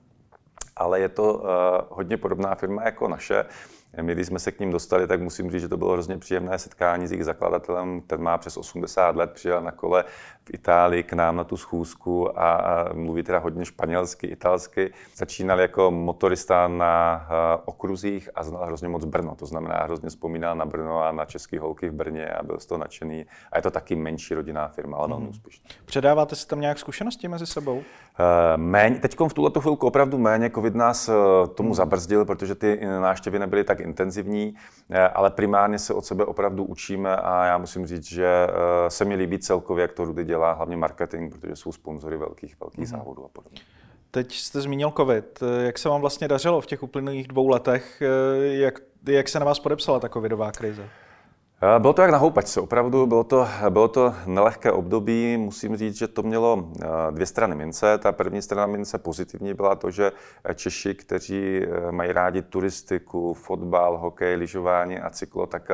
ale 0.76 1.00
je 1.00 1.10
to 1.10 1.34
uh, 1.34 1.48
hodně 1.90 2.18
podobná 2.18 2.56
firma 2.56 2.84
jako 2.84 3.08
naše. 3.08 3.46
My, 4.02 4.14
když 4.14 4.28
jsme 4.28 4.40
se 4.40 4.52
k 4.52 4.60
ním 4.60 4.72
dostali, 4.72 5.08
tak 5.08 5.22
musím 5.22 5.52
říct, 5.52 5.62
že 5.62 5.68
to 5.68 5.78
bylo 5.78 5.94
hrozně 5.94 6.18
příjemné 6.18 6.60
setkání 6.60 7.08
s 7.08 7.12
jejich 7.12 7.26
zakladatelem. 7.26 8.02
Ten 8.08 8.22
má 8.22 8.38
přes 8.38 8.58
80 8.58 9.16
let, 9.16 9.32
přijel 9.32 9.62
na 9.62 9.72
kole 9.72 10.04
v 10.46 10.54
Itálii 10.54 11.04
k 11.04 11.14
nám 11.14 11.36
na 11.36 11.44
tu 11.44 11.58
schůzku 11.58 12.40
a, 12.40 12.54
a 12.54 12.94
mluví 12.94 13.24
teda 13.24 13.40
hodně 13.40 13.66
španělsky, 13.66 14.28
italsky. 14.28 14.94
Začínal 15.16 15.60
jako 15.60 15.92
motorista 15.92 16.68
na 16.68 17.26
uh, 17.30 17.62
okruzích 17.66 18.30
a 18.36 18.44
znal 18.44 18.66
hrozně 18.66 18.90
moc 18.90 19.06
Brno. 19.06 19.36
To 19.36 19.46
znamená, 19.46 19.80
hrozně 19.84 20.10
vzpomínal 20.10 20.56
na 20.56 20.66
Brno 20.66 21.04
a 21.04 21.12
na 21.12 21.26
české 21.26 21.60
holky 21.60 21.90
v 21.90 21.94
Brně 21.94 22.30
a 22.30 22.44
byl 22.44 22.60
z 22.60 22.66
toho 22.66 22.80
nadšený. 22.80 23.26
A 23.52 23.58
je 23.58 23.62
to 23.62 23.72
taky 23.72 23.96
menší 23.96 24.34
rodinná 24.34 24.68
firma, 24.68 24.98
ale 24.98 25.08
velmi 25.08 25.24
mm. 25.24 25.30
úspěšná. 25.30 25.70
Předáváte 25.86 26.36
si 26.36 26.48
tam 26.48 26.62
nějak 26.62 26.80
zkušenosti 26.80 27.28
mezi 27.28 27.46
sebou? 27.46 27.78
Uh, 27.78 27.84
méně, 28.56 29.00
teď 29.00 29.20
v 29.28 29.34
tuhle 29.34 29.52
chvilku 29.60 29.88
opravdu 29.88 30.18
méně. 30.18 30.50
Covid 30.50 30.76
nás 30.76 31.10
uh, 31.10 31.16
tomu 31.48 31.70
mm. 31.70 31.76
zabrzdil, 31.76 32.26
protože 32.26 32.56
ty 32.56 32.80
návštěvy 33.02 33.40
nebyly 33.40 33.64
tak 33.64 33.80
intenzivní, 33.80 34.56
eh, 34.90 35.08
ale 35.08 35.30
primárně 35.30 35.80
se 35.80 35.94
od 35.94 36.06
sebe 36.06 36.26
opravdu 36.26 36.64
učíme 36.64 37.16
a 37.16 37.46
já 37.46 37.58
musím 37.58 37.88
říct, 37.88 38.06
že 38.06 38.48
se 38.88 39.06
mi 39.06 39.16
líbí 39.16 39.40
celkově, 39.40 39.82
jak 39.82 39.92
to 39.92 40.06
Rudy 40.06 40.26
dělá 40.26 40.41
dělá 40.42 40.54
hlavně 40.54 40.78
marketing, 40.78 41.34
protože 41.34 41.56
jsou 41.56 41.72
sponzory 41.72 42.18
velkých, 42.18 42.60
velkých 42.60 42.86
mm-hmm. 42.86 42.98
závodů 42.98 43.26
a 43.26 43.28
podobně. 43.28 43.60
Teď 44.12 44.34
jste 44.36 44.62
zmínil 44.62 44.92
COVID. 44.98 45.40
Jak 45.66 45.78
se 45.78 45.90
vám 45.90 46.02
vlastně 46.02 46.28
dařilo 46.28 46.62
v 46.62 46.66
těch 46.66 46.84
uplynulých 46.84 47.28
dvou 47.28 47.48
letech? 47.48 48.02
Jak, 48.52 48.80
jak 49.08 49.30
se 49.30 49.40
na 49.40 49.46
vás 49.46 49.60
podepsala 49.60 50.00
ta 50.00 50.10
covidová 50.10 50.52
krize? 50.52 50.90
Eh, 51.64 51.80
bylo 51.80 51.94
to 51.94 52.02
jak 52.02 52.12
na 52.12 52.18
houpačce, 52.18 52.62
opravdu 52.62 53.06
bylo 53.06 53.24
to, 53.24 53.48
bylo 53.70 53.88
to 53.88 54.14
nelehké 54.26 54.72
období. 54.72 55.38
Musím 55.38 55.78
říct, 55.78 55.96
že 55.98 56.08
to 56.08 56.24
mělo 56.24 56.70
eh, 56.82 56.88
dvě 57.12 57.26
strany 57.26 57.56
mince. 57.56 57.98
Ta 57.98 58.12
první 58.12 58.42
strana 58.42 58.66
mince 58.66 58.98
pozitivní 58.98 59.54
byla 59.54 59.76
to, 59.76 59.92
že 59.92 60.12
Češi, 60.56 60.96
kteří 60.96 61.62
eh, 61.64 61.92
mají 61.92 62.12
rádi 62.12 62.42
turistiku, 62.42 63.34
fotbal, 63.34 63.98
hokej, 63.98 64.36
lyžování 64.36 65.00
a 65.00 65.10
cyklo, 65.10 65.48
tak 65.48 65.70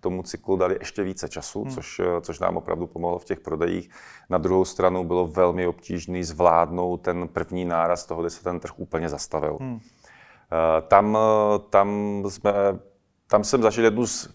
tomu 0.00 0.22
cyklu 0.22 0.56
dali 0.56 0.76
ještě 0.80 1.02
více 1.02 1.28
času, 1.28 1.62
hmm. 1.62 1.70
což, 1.70 2.00
což 2.20 2.40
nám 2.40 2.56
opravdu 2.56 2.86
pomohlo 2.86 3.18
v 3.18 3.24
těch 3.24 3.40
prodejích. 3.40 3.90
Na 4.30 4.38
druhou 4.38 4.64
stranu 4.64 5.04
bylo 5.04 5.26
velmi 5.26 5.66
obtížné 5.66 6.24
zvládnout 6.24 6.96
ten 6.96 7.28
první 7.28 7.64
náraz 7.64 8.06
toho, 8.06 8.20
kde 8.20 8.30
se 8.30 8.44
ten 8.44 8.60
trh 8.60 8.72
úplně 8.76 9.08
zastavil. 9.08 9.58
Hmm. 9.60 9.80
Tam, 10.88 11.18
tam, 11.70 12.22
jsme, 12.28 12.52
tam 13.26 13.44
jsem 13.44 13.62
zažil 13.62 13.84
jednu 13.84 14.06
z 14.06 14.28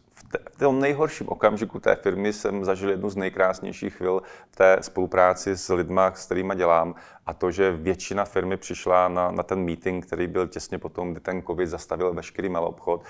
v 0.52 0.58
tom 0.58 0.80
nejhorším 0.80 1.30
okamžiku 1.30 1.80
té 1.80 1.96
firmy 1.96 2.34
jsem 2.34 2.66
zažil 2.66 2.90
jednu 2.90 3.10
z 3.10 3.16
nejkrásnějších 3.16 3.96
chvil 3.96 4.22
v 4.52 4.56
té 4.56 4.78
spolupráci 4.82 5.58
s 5.58 5.74
lidmi, 5.74 6.02
s 6.14 6.26
kterými 6.26 6.54
dělám. 6.56 6.96
A 7.26 7.34
to, 7.34 7.52
že 7.52 7.72
většina 7.72 8.26
firmy 8.26 8.58
přišla 8.58 9.08
na, 9.08 9.32
na 9.32 9.44
ten 9.44 9.60
meeting, 9.66 10.06
který 10.06 10.28
byl 10.28 10.48
těsně 10.48 10.78
potom, 10.78 11.12
kdy 11.12 11.20
ten 11.20 11.42
COVID 11.42 11.70
zastavil 11.70 12.14
veškerý 12.14 12.50
malý 12.50 12.66
obchod 12.66 13.04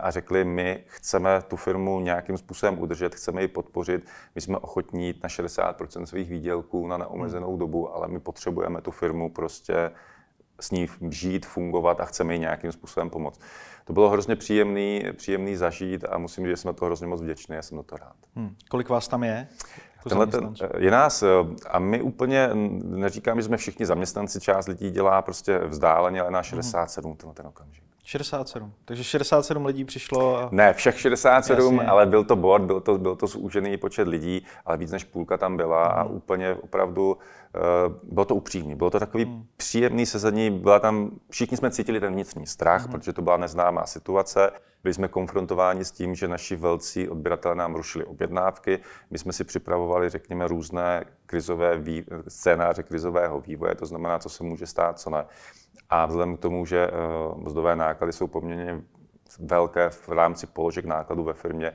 a 0.00 0.10
řekli, 0.10 0.44
my 0.44 0.84
chceme 0.86 1.42
tu 1.48 1.56
firmu 1.56 2.00
nějakým 2.00 2.38
způsobem 2.38 2.78
udržet, 2.78 3.14
chceme 3.14 3.42
ji 3.42 3.48
podpořit, 3.48 4.06
my 4.34 4.40
jsme 4.40 4.58
ochotní 4.58 5.06
jít 5.06 5.22
na 5.22 5.28
60% 5.28 6.04
svých 6.04 6.30
výdělků 6.30 6.86
na 6.86 6.96
neomezenou 6.96 7.56
dobu, 7.56 7.94
ale 7.94 8.08
my 8.08 8.20
potřebujeme 8.20 8.80
tu 8.80 8.90
firmu 8.90 9.30
prostě 9.30 9.90
s 10.60 10.70
ní 10.70 10.88
žít, 11.10 11.46
fungovat 11.46 12.00
a 12.00 12.04
chceme 12.04 12.34
jí 12.34 12.40
nějakým 12.40 12.72
způsobem 12.72 13.10
pomoct. 13.10 13.40
To 13.84 13.92
bylo 13.92 14.10
hrozně 14.10 14.36
příjemný, 14.36 15.04
příjemný 15.16 15.56
zažít 15.56 16.04
a 16.10 16.18
musím 16.18 16.44
říct, 16.44 16.52
že 16.52 16.56
jsme 16.56 16.72
to 16.72 16.84
hrozně 16.84 17.06
moc 17.06 17.22
vděční, 17.22 17.54
já 17.54 17.62
jsem 17.62 17.76
na 17.76 17.82
to 17.82 17.96
rád. 17.96 18.16
Hmm. 18.36 18.56
Kolik 18.70 18.88
vás 18.88 19.08
tam 19.08 19.24
je? 19.24 19.48
Jako 19.96 20.08
Tenhle 20.08 20.26
ten, 20.26 20.54
je 20.78 20.90
nás, 20.90 21.24
a 21.70 21.78
my 21.78 22.02
úplně 22.02 22.48
neříkám, 22.82 23.40
že 23.40 23.46
jsme 23.46 23.56
všichni 23.56 23.86
zaměstnanci, 23.86 24.40
část 24.40 24.68
lidí 24.68 24.90
dělá 24.90 25.22
prostě 25.22 25.58
vzdáleně, 25.58 26.20
ale 26.20 26.30
na 26.30 26.42
67 26.42 27.16
hmm. 27.24 27.34
ten 27.34 27.46
okamžik. 27.46 27.87
67. 28.08 28.72
Takže 28.84 29.04
67 29.04 29.66
lidí 29.66 29.84
přišlo. 29.84 30.36
A... 30.36 30.48
Ne, 30.52 30.72
všech 30.72 31.00
67, 31.00 31.74
Jasně. 31.74 31.90
ale 31.90 32.06
byl 32.06 32.24
to 32.24 32.36
board, 32.36 32.64
byl 32.64 32.80
to, 32.80 32.98
byl 32.98 33.16
to 33.16 33.26
zúžený 33.26 33.76
počet 33.76 34.08
lidí, 34.08 34.46
ale 34.64 34.76
víc 34.76 34.92
než 34.92 35.04
půlka 35.04 35.36
tam 35.36 35.56
byla 35.56 35.88
hmm. 35.88 35.98
a 35.98 36.04
úplně 36.04 36.54
opravdu 36.54 37.12
uh, 37.12 38.12
bylo 38.12 38.24
to 38.24 38.34
upřímný. 38.34 38.74
Bylo 38.74 38.90
to 38.90 39.00
takový 39.00 39.24
hmm. 39.24 39.46
příjemný 39.56 40.06
sezení, 40.06 40.50
byla 40.50 40.78
tam, 40.78 41.10
všichni 41.30 41.56
jsme 41.56 41.70
cítili 41.70 42.00
ten 42.00 42.12
vnitřní 42.12 42.46
strach, 42.46 42.82
hmm. 42.82 42.92
protože 42.92 43.12
to 43.12 43.22
byla 43.22 43.36
neznámá 43.36 43.86
situace. 43.86 44.50
Byli 44.82 44.94
jsme 44.94 45.08
konfrontováni 45.08 45.84
s 45.84 45.90
tím, 45.90 46.14
že 46.14 46.28
naši 46.28 46.56
velcí 46.56 47.08
odběratelé 47.08 47.54
nám 47.54 47.74
rušili 47.74 48.04
objednávky. 48.04 48.78
My 49.10 49.18
jsme 49.18 49.32
si 49.32 49.44
připravovali, 49.44 50.08
řekněme, 50.08 50.48
různé 50.48 51.04
krizové 51.26 51.78
vý... 51.78 52.04
scénáře 52.28 52.82
krizového 52.82 53.40
vývoje, 53.40 53.74
to 53.74 53.86
znamená, 53.86 54.18
co 54.18 54.28
se 54.28 54.44
může 54.44 54.66
stát, 54.66 54.98
co 54.98 55.10
ne. 55.10 55.24
A 55.90 56.06
vzhledem 56.06 56.36
k 56.36 56.40
tomu, 56.40 56.66
že 56.66 56.88
uh, 56.88 57.42
mzdové 57.42 57.76
náklady 57.76 58.12
jsou 58.12 58.26
poměrně 58.26 58.82
velké 59.38 59.90
v 59.90 60.08
rámci 60.08 60.46
položek 60.46 60.84
nákladů 60.84 61.24
ve 61.24 61.32
firmě, 61.32 61.66
eh, 61.68 61.74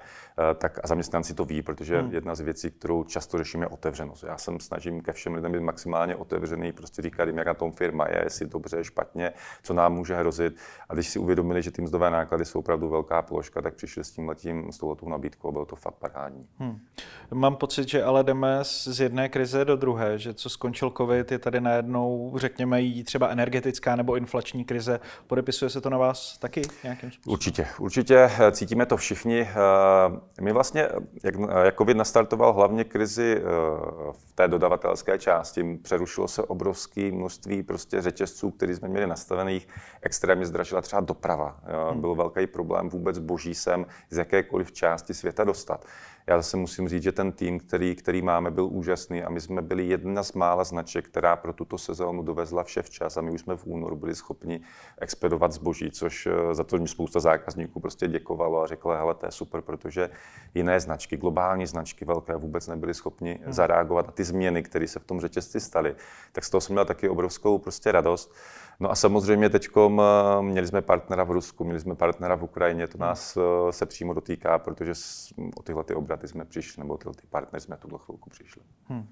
tak 0.56 0.80
a 0.84 0.88
zaměstnanci 0.88 1.34
to 1.34 1.46
ví, 1.46 1.62
protože 1.62 2.02
hmm. 2.02 2.13
jedna 2.13 2.36
z 2.36 2.40
věcí, 2.40 2.72
kterou 2.72 3.04
často 3.04 3.38
řeším, 3.38 3.62
je 3.62 3.68
otevřenost. 3.68 4.24
Já 4.24 4.38
jsem 4.38 4.60
snažím 4.60 5.02
ke 5.02 5.13
všem 5.13 5.34
lidem 5.34 5.52
být 5.52 5.60
maximálně 5.60 6.16
otevřený, 6.16 6.72
prostě 6.72 7.02
říkat 7.02 7.24
jim, 7.24 7.38
jak 7.38 7.48
na 7.48 7.54
tom 7.54 7.72
firma 7.72 8.08
je, 8.08 8.22
jestli 8.24 8.46
dobře, 8.46 8.84
špatně, 8.84 9.34
co 9.63 9.74
nám 9.74 9.94
může 9.94 10.16
hrozit. 10.16 10.56
A 10.90 10.94
když 10.94 11.08
si 11.08 11.20
uvědomili, 11.20 11.62
že 11.62 11.72
ty 11.72 11.82
mzdové 11.82 12.10
náklady 12.10 12.46
jsou 12.46 12.60
opravdu 12.60 12.90
velká 12.90 13.22
položka, 13.22 13.62
tak 13.62 13.74
přišli 13.74 14.04
s 14.04 14.12
tím 14.12 14.30
letím, 14.30 14.72
s 14.72 14.78
touhletou 14.78 15.10
nabídkou 15.10 15.48
a 15.48 15.52
bylo 15.52 15.66
to 15.66 15.75
fakt 15.75 15.96
parádní. 15.96 16.48
Hmm. 16.60 16.80
Mám 17.32 17.56
pocit, 17.56 17.90
že 17.90 18.04
ale 18.04 18.24
jdeme 18.24 18.60
z 18.62 19.00
jedné 19.00 19.30
krize 19.30 19.66
do 19.66 19.75
druhé, 19.75 20.20
že 20.20 20.34
co 20.34 20.50
skončil 20.50 20.90
COVID, 20.98 21.32
je 21.32 21.40
tady 21.40 21.62
najednou, 21.62 22.34
řekněme, 22.36 22.82
jí 22.82 23.04
třeba 23.04 23.28
energetická 23.28 23.96
nebo 23.96 24.16
inflační 24.16 24.66
krize. 24.66 25.00
Podepisuje 25.28 25.70
se 25.70 25.82
to 25.82 25.90
na 25.90 25.98
vás 25.98 26.38
taky 26.38 26.62
nějakým 26.84 27.12
způsobem? 27.12 27.34
Určitě, 27.34 27.68
určitě 27.80 28.30
eh, 28.40 28.52
cítíme 28.52 28.86
to 28.86 28.98
všichni. 28.98 29.48
Eh, 30.39 30.42
my 30.42 30.51
vlastně, 30.51 30.89
jak, 31.24 31.36
jak 31.63 31.77
COVID 31.77 31.98
nastartoval 31.98 32.53
hlavně 32.53 32.84
krizi 32.84 33.38
eh, 33.38 33.42
v 34.12 34.34
té 34.36 34.48
dodavatelské 34.48 35.20
části, 35.20 35.77
přerušilo 35.77 36.27
se 36.27 36.44
obrovské 36.44 37.12
množství 37.12 37.63
prostě 37.63 38.01
řetězců, 38.01 38.51
které 38.51 38.75
jsme 38.75 38.88
měli 38.88 39.08
nastavených, 39.08 39.68
extrémně 40.01 40.46
zdražila 40.46 40.82
třeba 40.82 41.00
doprava. 41.01 41.60
Hmm. 41.89 42.01
Byl 42.01 42.15
velký 42.15 42.48
problém 42.48 42.89
vůbec 42.89 43.20
boží 43.20 43.56
sem 43.56 43.86
z 44.10 44.18
jakékoliv 44.18 44.72
části 44.72 45.13
světa 45.13 45.44
dostat. 45.44 45.86
Já 46.27 46.38
zase 46.38 46.58
musím 46.58 46.89
říct, 46.89 47.03
že 47.03 47.12
ten 47.12 47.32
tým, 47.32 47.60
který, 47.60 47.96
který 47.96 48.22
máme, 48.22 48.51
byl 48.51 48.65
úžasný 48.65 49.24
a 49.24 49.30
my 49.30 49.42
jsme 49.42 49.62
byli 49.62 49.88
jedna 49.88 50.24
z 50.24 50.34
mála 50.34 50.63
značek, 50.63 51.06
která 51.06 51.36
pro 51.36 51.53
tuto 51.53 51.77
sezónu 51.77 52.24
dovezla 52.24 52.63
vše 52.63 52.82
včas 52.82 53.18
a 53.18 53.22
my 53.22 53.32
už 53.32 53.42
jsme 53.42 53.58
v 53.58 53.65
únoru 53.65 53.96
byli 53.96 54.15
schopni 54.15 54.62
expedovat 54.98 55.51
zboží, 55.51 55.92
což 55.92 56.25
eh, 56.25 56.56
za 56.56 56.63
to 56.63 56.77
mi 56.77 56.88
spousta 56.88 57.20
zákazníků 57.20 57.80
prostě 57.80 58.08
děkovalo 58.08 58.62
a 58.62 58.68
řeklo, 58.68 58.94
hele, 58.94 59.15
to 59.15 59.25
je 59.25 59.32
super, 59.32 59.62
protože 59.62 60.10
jiné 60.53 60.80
značky, 60.80 61.18
globální 61.18 61.65
značky 61.65 62.06
velké 62.06 62.36
vůbec 62.36 62.68
nebyly 62.68 62.94
schopni 62.94 63.39
hmm. 63.44 63.53
zareagovat 63.53 64.06
na 64.06 64.12
ty 64.12 64.24
změny, 64.24 64.63
které 64.63 64.88
se 64.88 65.00
v 65.00 65.03
tom 65.03 65.22
řetězci 65.22 65.60
staly. 65.60 65.96
Tak 66.32 66.44
z 66.44 66.50
toho 66.50 66.62
jsem 66.62 66.74
měl 66.74 66.86
taky 66.86 67.10
obrovskou 67.10 67.58
prostě 67.58 67.92
radost. 67.92 68.34
No 68.84 68.92
a 68.92 68.96
samozřejmě 68.96 69.50
teď 69.50 69.68
eh, 69.78 70.42
měli 70.42 70.68
jsme 70.68 70.82
partnera 70.82 71.24
v 71.24 71.32
Rusku, 71.32 71.63
měli 71.63 71.80
jsme 71.80 71.96
partnera 71.96 72.36
v 72.36 72.44
Ukrajině, 72.44 72.88
to 72.88 72.98
nás 72.98 73.38
eh, 73.38 73.72
se 73.72 73.86
přímo 73.86 74.13
dotýká, 74.13 74.60
protože 74.60 74.94
o 75.56 75.62
tyhle 75.63 75.84
ty 75.84 75.94
obraty 75.94 76.28
jsme 76.28 76.46
přišli, 76.46 76.84
nebo 76.84 76.98
tyhle 76.98 77.13
ty 77.13 77.28
partnery 77.28 77.62
jsme 77.62 77.78
tuhle 77.78 78.00
chvilku 78.06 78.30
přišli. 78.30 78.62
Hmm. 78.88 79.08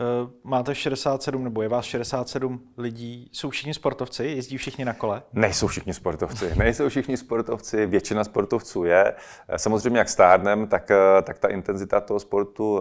Eh, 0.00 0.30
máte 0.44 0.74
67, 0.74 1.44
nebo 1.44 1.62
je 1.62 1.68
vás 1.68 1.84
67 1.84 2.60
lidí. 2.78 3.30
Jsou 3.32 3.50
všichni 3.50 3.74
sportovci? 3.74 4.26
Jezdí 4.26 4.56
všichni 4.56 4.84
na 4.84 4.92
kole? 4.92 5.22
Nejsou 5.32 5.66
všichni 5.66 5.94
sportovci. 5.94 6.52
Nejsou 6.56 6.88
všichni 6.88 7.16
sportovci. 7.16 7.86
Většina 7.86 8.24
sportovců 8.24 8.84
je. 8.84 9.14
Eh, 9.48 9.58
samozřejmě, 9.58 9.98
jak 9.98 10.08
stárnem, 10.08 10.66
tak, 10.66 10.90
eh, 10.90 11.22
tak 11.22 11.38
ta 11.38 11.48
intenzita 11.48 12.00
toho 12.00 12.20
sportu 12.20 12.80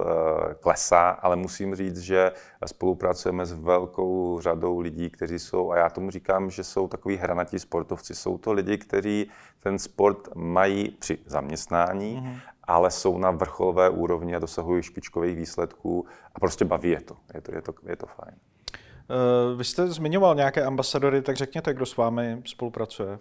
klesá, 0.59 1.09
ale 1.09 1.35
musím 1.35 1.75
říct, 1.75 1.99
že 1.99 2.31
spolupracujeme 2.65 3.45
s 3.45 3.53
velkou 3.53 4.39
řadou 4.41 4.79
lidí, 4.79 5.09
kteří 5.09 5.39
jsou, 5.39 5.71
a 5.71 5.77
já 5.77 5.89
tomu 5.89 6.11
říkám, 6.11 6.49
že 6.49 6.63
jsou 6.63 6.87
takový 6.87 7.17
hranatí 7.17 7.59
sportovci. 7.59 8.15
Jsou 8.15 8.37
to 8.37 8.53
lidi, 8.53 8.77
kteří 8.77 9.29
ten 9.59 9.79
sport 9.79 10.29
mají 10.35 10.89
při 10.99 11.17
zaměstnání 11.25 12.21
mm-hmm 12.23 12.39
ale 12.69 12.91
jsou 12.91 13.17
na 13.17 13.31
vrcholové 13.31 13.89
úrovni 13.89 14.35
a 14.35 14.39
dosahují 14.39 14.83
špičkových 14.83 15.37
výsledků 15.37 16.05
a 16.35 16.39
prostě 16.39 16.65
baví 16.65 16.89
je 16.89 17.01
to. 17.01 17.15
Je 17.33 17.41
to, 17.41 17.55
je 17.55 17.61
to, 17.61 17.73
je 17.85 17.95
to 17.95 18.05
fajn. 18.05 18.35
Uh, 19.51 19.57
vy 19.57 19.63
jste 19.63 19.87
zmiňoval 19.87 20.35
nějaké 20.35 20.63
ambasadory, 20.63 21.21
tak 21.21 21.35
řekněte, 21.35 21.73
kdo 21.73 21.85
s 21.85 21.97
vámi 21.97 22.41
spolupracuje. 22.45 23.17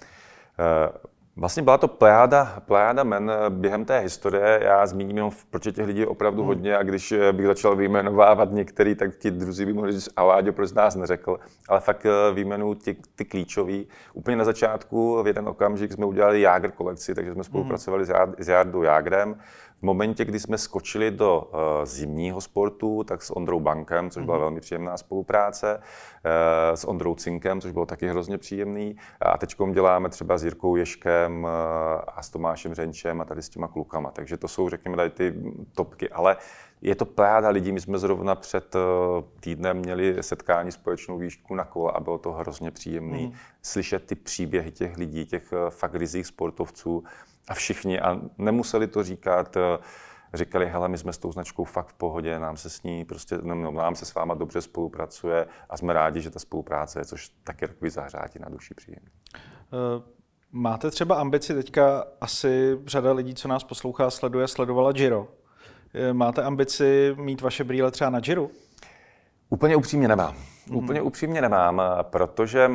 Vlastně 1.39 1.63
byla 1.63 1.79
to 1.79 1.89
plejáda, 1.89 2.63
plejáda 2.67 3.05
men 3.05 3.33
během 3.49 3.85
té 3.85 3.99
historie. 3.99 4.61
Já 4.63 4.87
zmíním 4.87 5.17
jenom, 5.17 5.33
proč 5.51 5.63
těch 5.63 5.87
lidí 5.87 6.01
je 6.01 6.07
opravdu 6.07 6.43
hmm. 6.43 6.47
hodně 6.47 6.77
a 6.77 6.83
když 6.83 7.15
bych 7.33 7.47
začal 7.47 7.77
vyjmenovávat 7.77 8.53
některý, 8.53 8.95
tak 8.95 9.17
ti 9.17 9.31
druzí 9.31 9.67
by 9.67 9.73
mohli 9.73 9.93
říct, 9.93 10.09
Aláďo, 10.17 10.53
proč 10.53 10.73
nás 10.73 10.95
neřekl. 10.97 11.39
Ale 11.69 11.81
fakt 11.81 12.07
eh, 12.07 12.35
vyjmenuju 12.35 12.75
ty, 12.75 12.97
ty 13.15 13.25
klíčový. 13.25 13.87
Úplně 14.15 14.37
na 14.37 14.45
začátku 14.45 15.23
v 15.23 15.27
jeden 15.27 15.49
okamžik 15.49 15.93
jsme 15.93 16.07
udělali 16.07 16.41
Jágr 16.41 16.71
kolekci, 16.71 17.15
takže 17.15 17.33
jsme 17.33 17.45
spolupracovali 17.45 18.05
hmm. 18.05 18.35
s 18.39 18.49
Jardou 18.49 18.83
Jágrem. 18.83 19.37
V 19.79 19.83
momentě, 19.83 20.25
kdy 20.25 20.41
jsme 20.41 20.59
skočili 20.59 21.11
do 21.11 21.51
uh, 21.53 21.59
zimního 21.85 22.41
sportu, 22.41 23.05
tak 23.05 23.23
s 23.23 23.37
Ondrou 23.37 23.61
Bankem, 23.61 24.11
což 24.11 24.25
byla 24.25 24.37
mm-hmm. 24.37 24.41
velmi 24.41 24.61
příjemná 24.61 24.97
spolupráce, 24.97 25.77
uh, 25.79 25.83
s 26.75 26.85
Ondrou 26.85 27.15
Cinkem, 27.15 27.61
což 27.61 27.73
bylo 27.73 27.87
taky 27.87 28.09
hrozně 28.09 28.39
příjemný. 28.39 28.97
A 29.21 29.39
teď 29.39 29.57
děláme 29.73 30.09
třeba 30.09 30.39
s 30.39 30.45
Jirkou 30.45 30.77
Ješkem 30.77 31.45
uh, 31.45 31.51
a 32.15 32.23
s 32.23 32.31
Tomášem 32.31 32.75
Řenčem 32.75 33.21
a 33.21 33.25
tady 33.25 33.43
s 33.43 33.49
těma 33.49 33.69
klukama. 33.69 34.11
Takže 34.11 34.37
to 34.37 34.49
jsou, 34.49 34.69
řekněme, 34.69 34.97
tady 34.97 35.11
ty 35.11 35.35
topky. 35.75 36.09
Ale 36.09 36.37
je 36.83 36.95
to 36.95 37.05
pláda 37.05 37.49
lidí. 37.49 37.73
My 37.73 37.81
jsme 37.81 37.99
zrovna 37.99 38.35
před 38.35 38.77
týdnem 39.41 39.77
měli 39.77 40.17
setkání 40.21 40.73
společnou 40.73 41.19
výšku 41.19 41.55
na 41.55 41.65
kole 41.65 41.93
a 41.95 42.01
bylo 42.01 42.19
to 42.19 42.33
hrozně 42.33 42.71
příjemné 42.71 43.19
mm. 43.19 43.33
slyšet 43.63 44.07
ty 44.07 44.15
příběhy 44.15 44.71
těch 44.71 44.97
lidí, 44.97 45.27
těch 45.27 45.53
fakt 45.69 45.95
rizích 45.95 46.27
sportovců 46.27 47.05
a 47.49 47.55
všichni, 47.55 48.01
a 48.01 48.21
nemuseli 48.39 48.87
to 48.87 49.03
říkat, 49.03 49.57
eh, 49.57 49.79
říkali, 50.35 50.67
hele, 50.67 50.89
my 50.89 50.99
jsme 50.99 51.13
s 51.13 51.19
tou 51.19 51.33
značkou 51.33 51.65
fakt 51.65 51.89
v 51.89 51.95
pohodě, 51.95 52.39
nám 52.39 52.57
se 52.57 52.71
s 52.71 52.83
ní 52.83 53.05
prostě, 53.05 53.39
no, 53.43 53.55
no, 53.55 53.71
nám 53.71 53.95
se 53.95 54.05
s 54.05 54.15
váma 54.15 54.35
dobře 54.35 54.61
spolupracuje 54.61 55.47
a 55.71 55.77
jsme 55.77 55.93
rádi, 55.93 56.21
že 56.21 56.31
ta 56.31 56.39
spolupráce 56.39 57.01
je, 57.01 57.05
což 57.05 57.29
taky 57.45 57.69
takový 57.69 57.91
zahřátí 57.91 58.39
na 58.39 58.49
duši 58.49 58.75
příjemný. 58.75 59.11
Uh... 59.73 60.19
Máte 60.53 60.91
třeba 60.91 61.15
ambici 61.15 61.55
teďka, 61.55 62.05
asi 62.21 62.79
řada 62.87 63.13
lidí, 63.13 63.35
co 63.35 63.49
nás 63.49 63.65
poslouchá, 63.65 64.11
sleduje, 64.11 64.49
sledovala 64.49 64.93
Giro. 64.93 65.29
Máte 66.13 66.43
ambici 66.43 67.15
mít 67.19 67.41
vaše 67.41 67.65
brýle 67.65 67.91
třeba 67.91 68.11
na 68.11 68.21
Giro? 68.21 68.49
Úplně 69.49 69.77
upřímně 69.77 70.09
nemám. 70.09 70.35
Mm. 70.71 70.77
Úplně 70.77 71.03
upřímně 71.03 71.41
nemám, 71.41 71.83
protože 72.03 72.71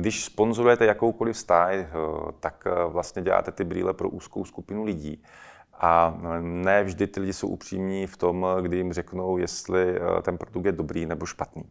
když 0.00 0.24
sponzorujete 0.24 0.84
jakoukoliv 0.84 1.38
stáj, 1.38 1.86
tak 2.40 2.64
vlastně 2.88 3.22
děláte 3.22 3.52
ty 3.52 3.64
brýle 3.64 3.94
pro 3.94 4.08
úzkou 4.08 4.44
skupinu 4.44 4.84
lidí. 4.84 5.22
A 5.80 6.18
ne 6.40 6.84
vždy 6.84 7.06
ty 7.06 7.20
lidi 7.20 7.32
jsou 7.32 7.48
upřímní 7.48 8.06
v 8.06 8.16
tom, 8.16 8.46
kdy 8.60 8.76
jim 8.76 8.92
řeknou, 8.92 9.38
jestli 9.38 10.00
ten 10.22 10.38
produkt 10.38 10.64
je 10.64 10.72
dobrý 10.72 11.06
nebo 11.06 11.26
špatný. 11.26 11.64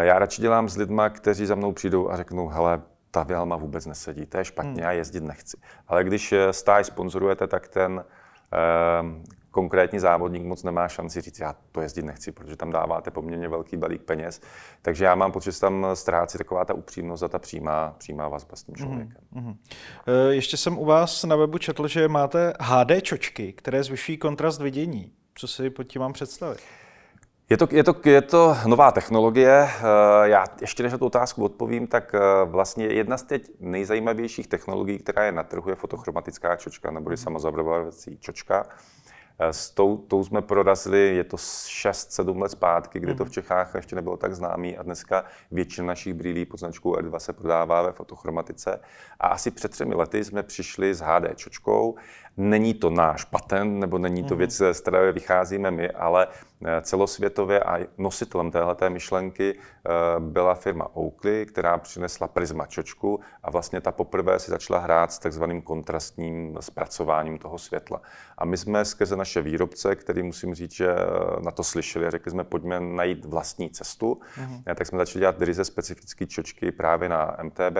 Já 0.00 0.18
radši 0.18 0.42
dělám 0.42 0.68
s 0.68 0.76
lidma, 0.76 1.08
kteří 1.08 1.46
za 1.46 1.54
mnou 1.54 1.72
přijdou 1.72 2.10
a 2.10 2.16
řeknou, 2.16 2.48
hele, 2.48 2.82
ta 3.10 3.22
Vilma 3.22 3.56
vůbec 3.56 3.86
nesedí, 3.86 4.26
to 4.26 4.38
je 4.38 4.44
špatně, 4.44 4.70
hmm. 4.70 4.82
já 4.82 4.92
jezdit 4.92 5.22
nechci. 5.22 5.56
Ale 5.88 6.04
když 6.04 6.32
eh, 6.32 6.52
stáj 6.52 6.84
sponzorujete, 6.84 7.46
tak 7.46 7.68
ten 7.68 8.04
eh, 8.04 8.12
konkrétní 9.50 9.98
závodník 9.98 10.44
moc 10.44 10.62
nemá 10.62 10.88
šanci 10.88 11.20
říct, 11.20 11.40
já 11.40 11.54
to 11.72 11.80
jezdit 11.80 12.04
nechci, 12.04 12.32
protože 12.32 12.56
tam 12.56 12.70
dáváte 12.70 13.10
poměrně 13.10 13.48
velký 13.48 13.76
balík 13.76 14.02
peněz. 14.02 14.40
Takže 14.82 15.04
já 15.04 15.14
mám 15.14 15.32
pocit, 15.32 15.52
že 15.52 15.60
tam 15.60 15.86
ztrácí 15.94 16.38
taková 16.38 16.64
ta 16.64 16.74
upřímnost 16.74 17.22
a 17.22 17.28
ta 17.28 17.38
přímá, 17.38 17.94
přímá 17.98 18.28
vazba 18.28 18.56
s 18.56 18.62
tím 18.62 18.74
mhm, 18.78 18.86
člověkem. 18.86 19.22
Mm-hmm. 19.34 19.56
Ještě 20.28 20.56
jsem 20.56 20.78
u 20.78 20.84
vás 20.84 21.24
na 21.24 21.36
webu 21.36 21.58
četl, 21.58 21.88
že 21.88 22.08
máte 22.08 22.52
HD 22.60 23.02
čočky, 23.02 23.52
které 23.52 23.82
zvyšují 23.82 24.18
kontrast 24.18 24.60
vidění. 24.60 25.12
Co 25.34 25.48
si 25.48 25.70
pod 25.70 25.84
tím 25.84 26.02
mám 26.02 26.12
představit? 26.12 26.60
Je 27.50 27.56
to, 27.56 27.68
je, 27.70 27.84
to, 27.84 27.94
je 28.04 28.22
to 28.22 28.56
nová 28.66 28.92
technologie. 28.92 29.50
Eh, 29.50 30.28
já 30.28 30.44
ještě 30.60 30.82
než 30.82 30.92
na 30.92 30.98
tu 30.98 31.06
otázku 31.06 31.44
odpovím, 31.44 31.86
tak 31.86 32.14
eh, 32.14 32.20
vlastně 32.44 32.86
jedna 32.86 33.18
z 33.18 33.22
těch 33.22 33.40
nejzajímavějších 33.60 34.46
technologií, 34.46 34.98
která 34.98 35.24
je 35.24 35.32
na 35.32 35.42
trhu, 35.42 35.70
je 35.70 35.74
fotochromatická 35.74 36.56
čočka 36.56 36.90
nebo 36.90 37.16
samozabarvovací 37.16 38.18
čočka. 38.20 38.66
Eh, 39.38 39.52
s 39.52 39.70
tou, 39.70 39.96
tou 39.96 40.24
jsme 40.24 40.42
prorazili, 40.42 41.16
je 41.16 41.24
to 41.24 41.36
6-7 41.36 42.40
let 42.40 42.48
zpátky, 42.48 43.00
kdy 43.00 43.14
to 43.14 43.24
v 43.24 43.26
mhm. 43.26 43.32
Čechách 43.32 43.74
ještě 43.74 43.96
nebylo 43.96 44.16
tak 44.16 44.34
známý 44.34 44.78
a 44.78 44.82
dneska 44.82 45.24
většina 45.50 45.86
našich 45.86 46.14
brýlí 46.14 46.44
pod 46.44 46.60
značkou 46.60 46.94
R2 46.94 47.18
se 47.18 47.32
prodává 47.32 47.82
ve 47.82 47.92
fotochromatice. 47.92 48.80
A 49.20 49.28
asi 49.28 49.50
před 49.50 49.70
třemi 49.70 49.94
lety 49.94 50.24
jsme 50.24 50.42
přišli 50.42 50.94
s 50.94 51.00
HD 51.00 51.36
čočkou. 51.36 51.96
Není 52.38 52.74
to 52.74 52.90
náš 52.90 53.24
patent, 53.24 53.80
nebo 53.80 53.98
není 53.98 54.22
to 54.22 54.34
mhm. 54.34 54.38
věc, 54.38 54.62
z 54.72 54.80
které 54.80 55.12
vycházíme 55.12 55.70
my, 55.70 55.90
ale 55.90 56.26
Eh, 56.64 56.80
celosvětově 56.82 57.60
a 57.60 57.86
nositelem 57.98 58.50
téhleté 58.50 58.90
myšlenky 58.90 59.54
eh, 59.54 59.90
byla 60.18 60.54
firma 60.54 60.96
Oakley, 60.96 61.46
která 61.46 61.78
přinesla 61.78 62.28
Prisma 62.28 62.66
čočku 62.66 63.20
a 63.42 63.50
vlastně 63.50 63.80
ta 63.80 63.92
poprvé 63.92 64.38
si 64.38 64.50
začala 64.50 64.80
hrát 64.80 65.12
s 65.12 65.18
takzvaným 65.18 65.62
kontrastním 65.62 66.58
zpracováním 66.60 67.38
toho 67.38 67.58
světla. 67.58 68.00
A 68.38 68.44
my 68.44 68.56
jsme 68.56 68.84
skrze 68.84 69.16
naše 69.16 69.42
výrobce, 69.42 69.96
který 69.96 70.22
musím 70.22 70.54
říct, 70.54 70.72
že 70.72 70.88
eh, 70.90 70.96
na 71.40 71.50
to 71.50 71.64
slyšeli 71.64 72.06
a 72.06 72.10
řekli 72.10 72.30
jsme, 72.30 72.44
pojďme 72.44 72.80
najít 72.80 73.24
vlastní 73.24 73.70
cestu, 73.70 74.20
mm-hmm. 74.36 74.74
tak 74.74 74.86
jsme 74.86 74.98
začali 74.98 75.20
dělat 75.20 75.42
ryze 75.42 75.64
specifické 75.64 76.26
čočky 76.26 76.72
právě 76.72 77.08
na 77.08 77.36
MTB 77.42 77.76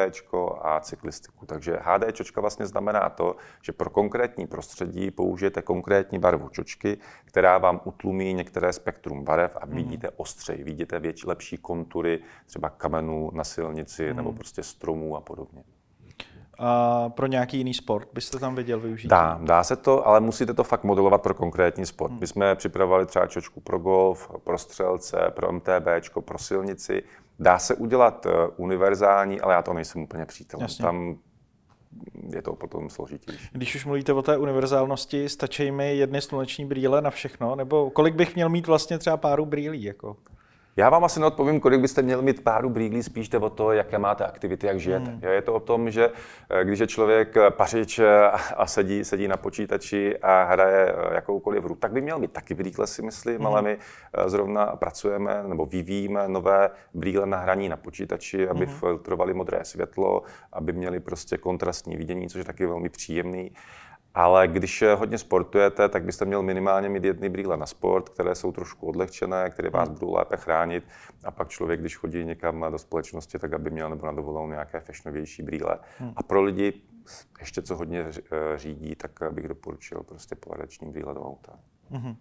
a 0.63 0.81
cyklistiku. 0.81 1.47
Takže 1.47 1.79
HD 1.83 2.13
čočka 2.13 2.41
vlastně 2.41 2.67
znamená 2.67 3.09
to, 3.09 3.37
že 3.63 3.73
pro 3.73 3.91
konkrétní 3.91 4.47
prostředí 4.49 5.11
použijete 5.11 5.63
konkrétní 5.63 6.19
barvu 6.19 6.49
čočky, 6.49 6.99
která 7.25 7.59
vám 7.59 7.81
utlumí 7.85 8.35
některé 8.35 8.73
spektrum 8.73 9.25
barev 9.25 9.57
a 9.61 9.67
mhm. 9.67 9.77
vidíte 9.77 10.11
ostřej, 10.17 10.65
vidíte 10.65 11.01
větší, 11.01 11.27
lepší 11.27 11.59
kontury 11.59 12.21
třeba 12.47 12.71
kamenů 12.71 13.31
na 13.35 13.45
silnici 13.45 14.11
mm. 14.11 14.17
nebo 14.17 14.33
prostě 14.33 14.63
stromů 14.63 15.17
a 15.17 15.21
podobně. 15.21 15.63
A 16.59 17.09
pro 17.09 17.27
nějaký 17.27 17.59
jiný 17.59 17.75
sport 17.75 18.09
byste 18.13 18.39
tam 18.39 18.55
viděl 18.55 18.81
využít? 18.81 19.09
Dá, 19.09 19.39
dá 19.43 19.65
se 19.65 19.77
to, 19.77 20.07
ale 20.07 20.21
musíte 20.21 20.55
to 20.55 20.65
fakt 20.65 20.85
modelovat 20.85 21.23
pro 21.23 21.35
konkrétní 21.35 21.87
sport. 21.87 22.11
Hmm. 22.11 22.21
My 22.21 22.27
jsme 22.27 22.55
připravovali 22.55 23.07
třeba 23.07 23.27
čočku 23.27 23.61
pro 23.61 23.79
golf, 23.79 24.31
pro 24.45 24.59
střelce, 24.59 25.33
pro 25.35 25.53
MTB, 25.53 25.87
pro 26.21 26.39
silnici. 26.39 27.03
Dá 27.39 27.59
se 27.59 27.75
udělat 27.75 28.27
eh, 28.27 28.31
univerzální, 28.57 29.41
ale 29.41 29.55
já 29.55 29.63
to 29.63 29.73
nejsem 29.73 30.03
úplně 30.03 30.27
přítel. 30.27 30.61
Tam 30.81 31.19
je 32.35 32.43
to 32.43 32.53
potom 32.53 32.91
složitější. 32.91 33.49
Když 33.53 33.75
už 33.75 33.85
mluvíte 33.85 34.13
o 34.13 34.23
té 34.23 34.37
univerzálnosti, 34.37 35.29
stačí 35.29 35.71
mi 35.71 35.97
jedny 35.97 36.21
sluneční 36.21 36.65
brýle 36.65 37.03
na 37.03 37.11
všechno? 37.11 37.57
Nebo 37.57 37.91
kolik 37.91 38.15
bych 38.15 38.35
měl 38.35 38.49
mít 38.49 38.67
vlastně 38.67 38.99
třeba 38.99 39.17
páru 39.17 39.47
brýlí? 39.47 39.83
Jako? 39.83 40.17
Já 40.79 40.91
vám 40.91 41.05
asi 41.05 41.21
neodpovím, 41.21 41.61
kolik 41.61 41.81
byste 41.81 42.03
měli 42.03 42.23
mít 42.23 42.45
páru 42.45 42.71
brýlí, 42.71 43.03
spíš 43.03 43.29
jde 43.29 43.39
o 43.39 43.51
to, 43.51 43.73
jaké 43.73 43.99
máte 43.99 44.25
aktivity, 44.25 44.67
jak 44.67 44.81
žijete. 44.81 45.11
Hmm. 45.11 45.21
Je 45.23 45.43
to 45.43 45.55
o 45.55 45.61
tom, 45.61 45.91
že 45.91 46.11
eh, 46.51 46.65
když 46.65 46.79
je 46.79 46.87
člověk 46.87 47.37
eh, 47.37 47.51
pařič 47.51 47.99
eh, 47.99 48.31
a 48.57 48.67
sedí, 48.67 49.05
sedí 49.05 49.29
na 49.29 49.37
počítači 49.37 50.19
a 50.19 50.45
hraje 50.45 50.95
jakoukoliv 51.15 51.65
hru, 51.65 51.75
tak 51.75 51.93
by 51.93 52.01
měl 52.01 52.19
mít 52.19 52.33
taky 52.33 52.55
brýle, 52.55 52.87
si 52.87 53.03
myslím, 53.03 53.37
hmm. 53.37 53.47
ale 53.47 53.63
my 53.63 53.79
zrovna 54.27 54.67
pracujeme 54.67 55.43
nebo 55.47 55.67
vyvíjíme 55.67 56.29
nové 56.29 56.71
brýle 56.95 57.27
na 57.27 57.39
hraní 57.39 57.69
na 57.69 57.77
počítači, 57.77 58.49
aby 58.49 58.67
hmm. 58.67 58.75
filtrovali 58.75 59.35
modré 59.35 59.61
světlo, 59.63 60.23
aby 60.53 60.73
měli 60.73 61.01
prostě 61.01 61.39
kontrastní 61.39 61.97
vidění, 61.97 62.29
což 62.29 62.39
je 62.39 62.45
taky 62.45 62.67
velmi 62.67 62.89
příjemný. 62.89 63.51
Ale 64.19 64.49
když 64.49 64.85
hodně 64.97 65.19
sportujete, 65.19 65.89
tak 65.89 66.05
byste 66.05 66.25
měl 66.25 66.43
minimálně 66.43 66.89
mít 66.89 67.05
jedny 67.05 67.29
brýle 67.29 67.57
na 67.57 67.67
sport, 67.67 68.09
které 68.09 68.35
jsou 68.35 68.53
trošku 68.53 68.87
odlehčené, 68.87 69.51
které 69.51 69.71
vás 69.71 69.89
budou 69.89 70.15
lépe 70.15 70.37
chránit. 70.37 70.85
A 71.25 71.31
pak 71.31 71.49
člověk, 71.49 71.81
když 71.81 71.97
chodí 71.97 72.25
někam 72.25 72.67
do 72.71 72.79
společnosti, 72.79 73.39
tak 73.39 73.53
aby 73.53 73.71
měl 73.71 73.91
nebo 73.91 74.07
na 74.07 74.13
dovolenou 74.13 74.49
nějaké 74.49 74.81
fashionovější 74.81 75.43
brýle. 75.43 75.79
Hmm. 75.99 76.13
A 76.17 76.23
pro 76.23 76.43
lidi, 76.43 76.73
ještě 77.41 77.63
co 77.63 77.77
hodně 77.77 78.01
eh, 78.01 78.59
řídí, 78.59 78.95
tak 78.95 79.11
bych 79.31 79.49
doporučil 79.49 80.03
prostě 80.03 80.35
polareční 80.35 80.91
brýle 80.91 81.15
do 81.15 81.23
auta. 81.23 81.53
Hmm. 81.91 82.17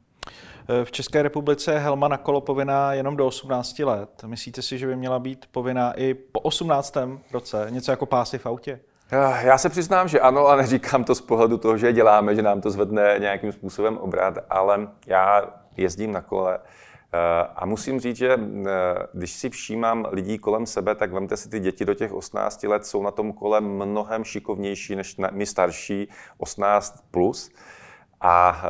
V 0.84 0.92
České 0.92 1.24
republice 1.24 1.72
je 1.72 1.80
helma 1.80 2.08
na 2.08 2.18
kolo 2.18 2.42
povinná 2.42 2.94
jenom 2.94 3.18
do 3.18 3.28
18 3.28 3.80
let. 3.80 4.24
Myslíte 4.26 4.62
si, 4.62 4.78
že 4.78 4.88
by 4.88 4.96
měla 4.96 5.20
být 5.20 5.46
povinná 5.52 5.94
i 5.94 6.14
po 6.14 6.40
18. 6.40 6.98
roce? 7.32 7.68
Něco 7.70 7.92
jako 7.92 8.06
pásy 8.06 8.38
v 8.38 8.46
autě? 8.46 8.80
Eh, 9.12 9.48
já 9.48 9.58
se 9.58 9.70
přiznám, 9.70 10.08
že 10.08 10.20
ano, 10.20 10.48
a 10.48 10.56
neříkám 10.56 11.04
to 11.04 11.16
z 11.16 11.22
pohledu 11.22 11.58
toho, 11.58 11.78
že 11.78 11.94
děláme, 11.94 12.36
že 12.36 12.42
nám 12.42 12.62
to 12.62 12.72
zvedne 12.72 13.16
nějakým 13.20 13.52
způsobem 13.52 13.98
obrat, 13.98 14.38
ale 14.50 14.88
já 15.06 15.42
jezdím 15.78 16.12
na 16.12 16.22
kole 16.22 16.60
eh, 16.60 17.48
a 17.56 17.66
musím 17.66 18.00
říct, 18.00 18.18
že 18.18 18.34
eh, 18.34 18.68
když 19.14 19.32
si 19.32 19.50
všímám 19.50 20.08
lidí 20.12 20.38
kolem 20.38 20.66
sebe, 20.66 20.96
tak 20.96 21.12
vemte 21.12 21.38
si 21.38 21.50
ty 21.50 21.60
děti 21.60 21.86
do 21.86 21.94
těch 21.94 22.14
18 22.14 22.64
let, 22.64 22.86
jsou 22.86 23.04
na 23.04 23.12
tom 23.12 23.34
kole 23.34 23.62
mnohem 23.62 24.24
šikovnější 24.24 24.96
než 24.96 25.16
my 25.32 25.46
starší 25.46 26.10
18 26.38 27.04
plus. 27.12 27.52
A 28.22 28.64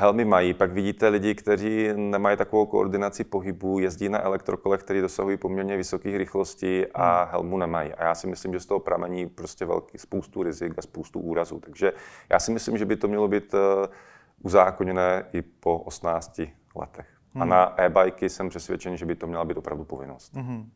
helmy 0.00 0.24
mají. 0.24 0.54
Pak 0.54 0.72
vidíte 0.72 1.08
lidi, 1.08 1.34
kteří 1.34 1.88
nemají 1.94 2.36
takovou 2.36 2.66
koordinaci 2.66 3.24
pohybu, 3.24 3.78
jezdí 3.78 4.08
na 4.08 4.24
elektrokolech, 4.24 4.80
které 4.80 5.00
dosahují 5.00 5.36
poměrně 5.36 5.76
vysoké 5.76 6.18
rychlosti 6.18 6.86
a 6.94 7.22
hmm. 7.22 7.30
helmu 7.32 7.58
nemají. 7.58 7.92
A 7.92 8.04
já 8.04 8.14
si 8.14 8.26
myslím, 8.26 8.52
že 8.52 8.60
z 8.60 8.66
toho 8.66 8.80
pramení 8.80 9.26
prostě 9.26 9.64
velký 9.64 9.98
spoustu 9.98 10.42
rizik 10.42 10.78
a 10.78 10.82
spoustu 10.82 11.20
úrazů. 11.20 11.60
Takže 11.60 11.92
já 12.30 12.38
si 12.38 12.52
myslím, 12.52 12.78
že 12.78 12.86
by 12.86 12.96
to 12.96 13.08
mělo 13.08 13.28
být 13.28 13.54
eh, 13.54 13.88
uzákoněné 14.42 15.26
i 15.32 15.42
po 15.42 15.78
18 15.78 16.40
letech. 16.76 17.06
Hmm. 17.34 17.42
A 17.42 17.44
na 17.44 17.80
e-bajky 17.80 18.28
jsem 18.28 18.48
přesvědčen, 18.48 18.96
že 18.96 19.06
by 19.06 19.14
to 19.14 19.26
měla 19.26 19.44
být 19.44 19.56
opravdu 19.56 19.84
povinnost. 19.84 20.34
Hmm. 20.34 20.70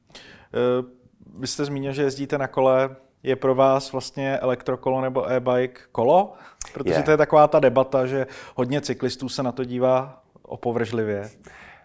Vy 1.39 1.47
jste 1.47 1.65
zmínil, 1.65 1.93
že 1.93 2.03
jezdíte 2.03 2.39
na 2.39 2.47
kole. 2.47 2.97
Je 3.25 3.37
pro 3.37 3.55
vás 3.55 3.93
vlastně 3.93 4.39
elektrokolo 4.39 5.01
nebo 5.01 5.31
e-bike 5.31 5.81
kolo? 5.93 6.35
Protože 6.73 6.95
je. 6.95 7.03
to 7.03 7.11
je 7.11 7.17
taková 7.17 7.49
ta 7.49 7.61
debata, 7.61 8.07
že 8.07 8.27
hodně 8.55 8.81
cyklistů 8.81 9.29
se 9.29 9.43
na 9.43 9.53
to 9.53 9.65
dívá 9.65 10.23
opovržlivě. 10.43 11.31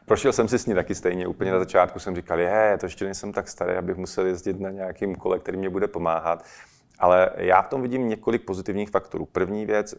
Prošel 0.06 0.34
jsem 0.34 0.48
si 0.48 0.60
s 0.60 0.66
ní 0.66 0.74
taky 0.76 0.96
stejně. 0.96 1.28
Úplně 1.28 1.52
na 1.52 1.60
začátku 1.60 2.00
jsem 2.00 2.16
říkal, 2.16 2.40
je, 2.40 2.78
to 2.80 2.86
ještě 2.86 3.06
nejsem 3.06 3.34
tak 3.34 3.48
starý, 3.48 3.74
abych 3.74 3.96
musel 3.96 4.26
jezdit 4.26 4.60
na 4.60 4.70
nějakým 4.70 5.16
kole, 5.16 5.40
který 5.40 5.58
mě 5.58 5.70
bude 5.70 5.88
pomáhat. 5.88 6.46
Ale 7.00 7.30
já 7.38 7.62
v 7.62 7.68
tom 7.68 7.82
vidím 7.82 8.10
několik 8.10 8.46
pozitivních 8.46 8.90
faktorů. 8.90 9.26
První 9.26 9.66
věc, 9.66 9.96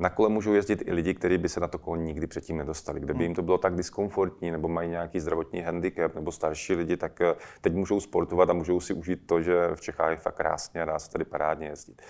na 0.00 0.10
kole 0.10 0.28
můžou 0.28 0.52
jezdit 0.52 0.82
i 0.86 0.92
lidi, 0.92 1.14
kteří 1.14 1.38
by 1.38 1.48
se 1.48 1.60
na 1.60 1.68
to 1.68 1.78
kolo 1.78 1.96
nikdy 1.96 2.26
předtím 2.26 2.56
nedostali. 2.56 3.00
Kdyby 3.00 3.24
jim 3.24 3.34
to 3.34 3.42
bylo 3.42 3.58
tak 3.58 3.74
diskomfortní, 3.74 4.50
nebo 4.50 4.68
mají 4.68 4.90
nějaký 4.90 5.20
zdravotní 5.20 5.60
handicap, 5.60 6.14
nebo 6.14 6.32
starší 6.32 6.74
lidi, 6.74 6.96
tak 6.96 7.20
eh, 7.20 7.34
teď 7.60 7.74
můžou 7.74 8.00
sportovat 8.00 8.50
a 8.50 8.52
můžou 8.52 8.80
si 8.80 8.94
užít 8.94 9.26
to, 9.26 9.42
že 9.42 9.68
v 9.74 9.80
Čechách 9.80 10.10
je 10.10 10.16
fakt 10.16 10.36
krásně 10.36 10.82
a 10.82 10.84
dá 10.84 10.98
se 10.98 11.10
tady 11.10 11.24
parádně 11.24 11.66
jezdit. 11.66 12.02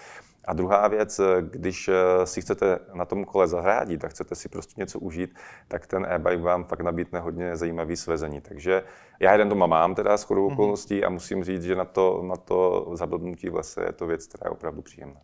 A 0.44 0.53
druhá 0.53 0.88
věc, 0.88 1.18
eh, 1.18 1.24
když 1.42 1.88
eh, 1.88 2.26
si 2.26 2.40
chcete 2.40 2.79
na 2.94 3.05
tom 3.05 3.24
kole 3.24 3.48
zahrádit 3.48 4.05
a 4.05 4.09
chcete 4.09 4.35
si 4.35 4.48
prostě 4.48 4.74
něco 4.76 4.98
užít, 4.98 5.35
tak 5.68 5.87
ten 5.87 6.07
e-bike 6.11 6.42
vám 6.42 6.64
fakt 6.64 6.81
nabídne 6.81 7.20
hodně 7.20 7.57
zajímavý 7.57 7.96
svezení. 7.96 8.40
Takže 8.40 8.83
já 9.20 9.33
jeden 9.33 9.48
doma 9.48 9.66
mám 9.66 9.94
teda 9.94 10.16
s 10.16 10.29
mhm. 10.29 10.40
okolností 10.40 11.05
a 11.05 11.11
musím 11.11 11.44
říct, 11.44 11.62
že 11.62 11.74
na 11.74 11.85
to, 11.85 12.22
na 12.22 12.37
to 12.37 12.90
zablbnutí 12.92 13.48
v 13.48 13.55
lese 13.55 13.83
je 13.85 13.92
to 13.92 14.07
věc, 14.07 14.26
která 14.26 14.48
je 14.48 14.50
opravdu 14.50 14.83
příjemná. 14.83 15.20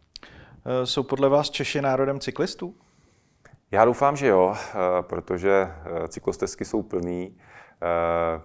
Eh, 0.69 0.87
jsou 0.87 1.03
podle 1.03 1.29
vás 1.29 1.51
Češi 1.51 1.81
národem 1.81 2.21
cyklistů? 2.21 2.75
Já 3.71 3.85
doufám, 3.85 4.17
že 4.17 4.27
jo, 4.27 4.55
protože 5.01 5.69
cyklostezky 6.09 6.65
jsou 6.65 6.83
plný. 6.83 7.37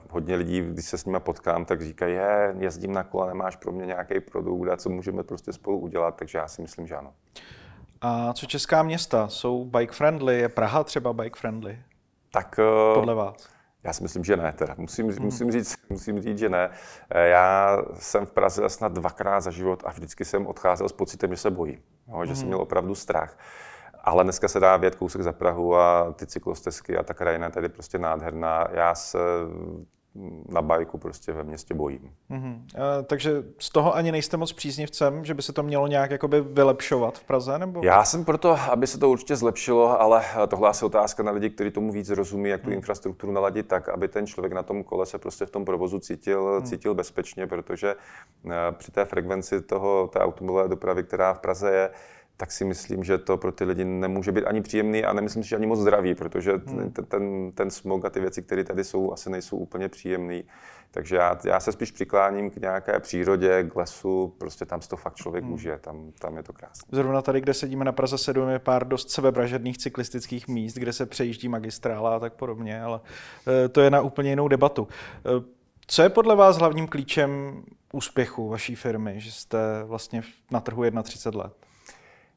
Hodně 0.09 0.35
lidí, 0.35 0.61
když 0.61 0.85
se 0.85 0.97
s 0.97 1.05
nimi 1.05 1.19
potkám, 1.19 1.65
tak 1.65 1.81
říkají, 1.81 2.13
je, 2.13 2.55
jezdím 2.59 2.93
na 2.93 3.03
kole, 3.03 3.27
nemáš 3.27 3.55
pro 3.55 3.71
mě 3.71 3.85
nějaký 3.85 4.19
produkt 4.19 4.69
a 4.69 4.77
co 4.77 4.89
můžeme 4.89 5.23
prostě 5.23 5.53
spolu 5.53 5.79
udělat, 5.79 6.15
takže 6.15 6.37
já 6.37 6.47
si 6.47 6.61
myslím, 6.61 6.87
že 6.87 6.95
ano. 6.95 7.13
A 8.01 8.33
co 8.33 8.45
česká 8.45 8.83
města? 8.83 9.27
Jsou 9.27 9.65
bike 9.65 9.93
friendly? 9.93 10.39
Je 10.39 10.49
Praha 10.49 10.83
třeba 10.83 11.13
bike 11.13 11.39
friendly? 11.39 11.79
Tak 12.31 12.59
podle 12.93 13.13
vás? 13.15 13.49
Já 13.83 13.93
si 13.93 14.03
myslím, 14.03 14.23
že 14.23 14.37
ne. 14.37 14.53
Teda. 14.53 14.75
Musím, 14.77 15.09
hmm. 15.09 15.23
musím, 15.23 15.51
říct, 15.51 15.75
musím 15.89 16.21
říct, 16.21 16.37
že 16.37 16.49
ne. 16.49 16.69
Já 17.15 17.77
jsem 17.93 18.25
v 18.25 18.31
Praze 18.31 18.69
snad 18.69 18.91
dvakrát 18.91 19.41
za 19.41 19.51
život 19.51 19.83
a 19.85 19.91
vždycky 19.91 20.25
jsem 20.25 20.47
odcházel 20.47 20.89
s 20.89 20.93
pocitem, 20.93 21.31
že 21.31 21.37
se 21.37 21.51
bojím, 21.51 21.81
jo, 22.07 22.25
že 22.25 22.31
hmm. 22.31 22.35
jsem 22.35 22.47
měl 22.47 22.61
opravdu 22.61 22.95
strach. 22.95 23.37
Ale 24.03 24.23
dneska 24.23 24.47
se 24.47 24.59
dá 24.59 24.77
vědět 24.77 24.95
kousek 24.99 25.21
za 25.21 25.31
Prahu 25.31 25.75
a 25.75 26.13
ty 26.13 26.27
cyklostezky 26.27 26.97
a 26.97 27.03
ta 27.03 27.13
krajina 27.13 27.45
je 27.45 27.51
tady 27.51 27.69
prostě 27.69 27.97
nádherná. 27.97 28.67
Já 28.71 28.95
se 28.95 29.17
na 30.49 30.61
bajku 30.61 30.97
prostě 30.97 31.33
ve 31.33 31.43
městě 31.43 31.73
bojím. 31.73 32.11
Mm-hmm. 32.31 32.61
E, 32.75 33.03
takže 33.03 33.43
z 33.57 33.69
toho 33.69 33.95
ani 33.95 34.11
nejste 34.11 34.37
moc 34.37 34.53
příznivcem, 34.53 35.25
že 35.25 35.33
by 35.33 35.41
se 35.41 35.53
to 35.53 35.63
mělo 35.63 35.87
nějak 35.87 36.11
jakoby 36.11 36.41
vylepšovat 36.41 37.17
v 37.17 37.23
Praze? 37.23 37.59
Nebo? 37.59 37.81
Já 37.83 38.03
jsem 38.03 38.25
proto, 38.25 38.55
aby 38.71 38.87
se 38.87 38.99
to 38.99 39.09
určitě 39.09 39.35
zlepšilo, 39.35 40.01
ale 40.01 40.23
tohle 40.47 40.71
je 40.81 40.85
otázka 40.85 41.23
na 41.23 41.31
lidi, 41.31 41.49
kteří 41.49 41.71
tomu 41.71 41.91
víc 41.91 42.09
rozumí, 42.09 42.49
jak 42.49 42.61
tu 42.61 42.67
mm. 42.67 42.73
infrastrukturu 42.73 43.33
naladit 43.33 43.67
tak, 43.67 43.89
aby 43.89 44.07
ten 44.07 44.27
člověk 44.27 44.53
na 44.53 44.63
tom 44.63 44.83
kole 44.83 45.05
se 45.05 45.17
prostě 45.17 45.45
v 45.45 45.51
tom 45.51 45.65
provozu 45.65 45.99
cítil, 45.99 46.59
mm. 46.59 46.65
cítil 46.65 46.93
bezpečně, 46.93 47.47
protože 47.47 47.95
při 48.71 48.91
té 48.91 49.05
frekvenci 49.05 49.61
toho, 49.61 50.07
té 50.07 50.19
automobilové 50.19 50.69
dopravy, 50.69 51.03
která 51.03 51.33
v 51.33 51.39
Praze 51.39 51.71
je, 51.71 51.89
tak 52.41 52.51
si 52.51 52.65
myslím, 52.65 53.03
že 53.03 53.17
to 53.17 53.37
pro 53.37 53.51
ty 53.51 53.63
lidi 53.63 53.85
nemůže 53.85 54.31
být 54.31 54.45
ani 54.45 54.61
příjemný 54.61 55.03
a 55.03 55.13
nemyslím 55.13 55.43
si, 55.43 55.49
že 55.49 55.55
ani 55.55 55.67
moc 55.67 55.79
zdravý, 55.79 56.15
protože 56.15 56.51
hmm. 56.51 56.91
ten, 56.91 57.05
ten, 57.05 57.51
ten 57.51 57.69
smog 57.69 58.05
a 58.05 58.09
ty 58.09 58.19
věci, 58.19 58.41
které 58.41 58.63
tady 58.63 58.83
jsou, 58.83 59.13
asi 59.13 59.29
nejsou 59.29 59.57
úplně 59.57 59.89
příjemný. 59.89 60.43
Takže 60.91 61.15
já, 61.15 61.37
já 61.45 61.59
se 61.59 61.71
spíš 61.71 61.91
přikláním 61.91 62.49
k 62.49 62.55
nějaké 62.55 62.99
přírodě, 62.99 63.63
k 63.63 63.75
lesu, 63.75 64.35
prostě 64.37 64.65
tam 64.65 64.81
si 64.81 64.89
to 64.89 64.97
fakt 64.97 65.15
člověk 65.15 65.43
hmm. 65.43 65.51
může, 65.51 65.77
tam, 65.81 66.11
tam 66.19 66.37
je 66.37 66.43
to 66.43 66.53
krásné. 66.53 66.87
Zrovna 66.91 67.21
tady, 67.21 67.41
kde 67.41 67.53
sedíme 67.53 67.85
na 67.85 67.91
Praze 67.91 68.17
7, 68.17 68.49
je 68.49 68.59
pár 68.59 68.87
dost 68.87 69.09
sebevražedných 69.09 69.77
cyklistických 69.77 70.47
míst, 70.47 70.73
kde 70.73 70.93
se 70.93 71.05
přejíždí 71.05 71.49
magistrála 71.49 72.15
a 72.15 72.19
tak 72.19 72.33
podobně, 72.33 72.81
ale 72.81 72.99
eh, 73.47 73.69
to 73.69 73.81
je 73.81 73.89
na 73.89 74.01
úplně 74.01 74.29
jinou 74.29 74.47
debatu. 74.47 74.87
Eh, 75.17 75.45
co 75.87 76.01
je 76.01 76.09
podle 76.09 76.35
vás 76.35 76.57
hlavním 76.57 76.87
klíčem 76.87 77.63
úspěchu 77.93 78.49
vaší 78.49 78.75
firmy, 78.75 79.13
že 79.17 79.31
jste 79.31 79.83
vlastně 79.83 80.23
na 80.51 80.59
trhu 80.59 80.83
31 81.03 81.43
let? 81.43 81.53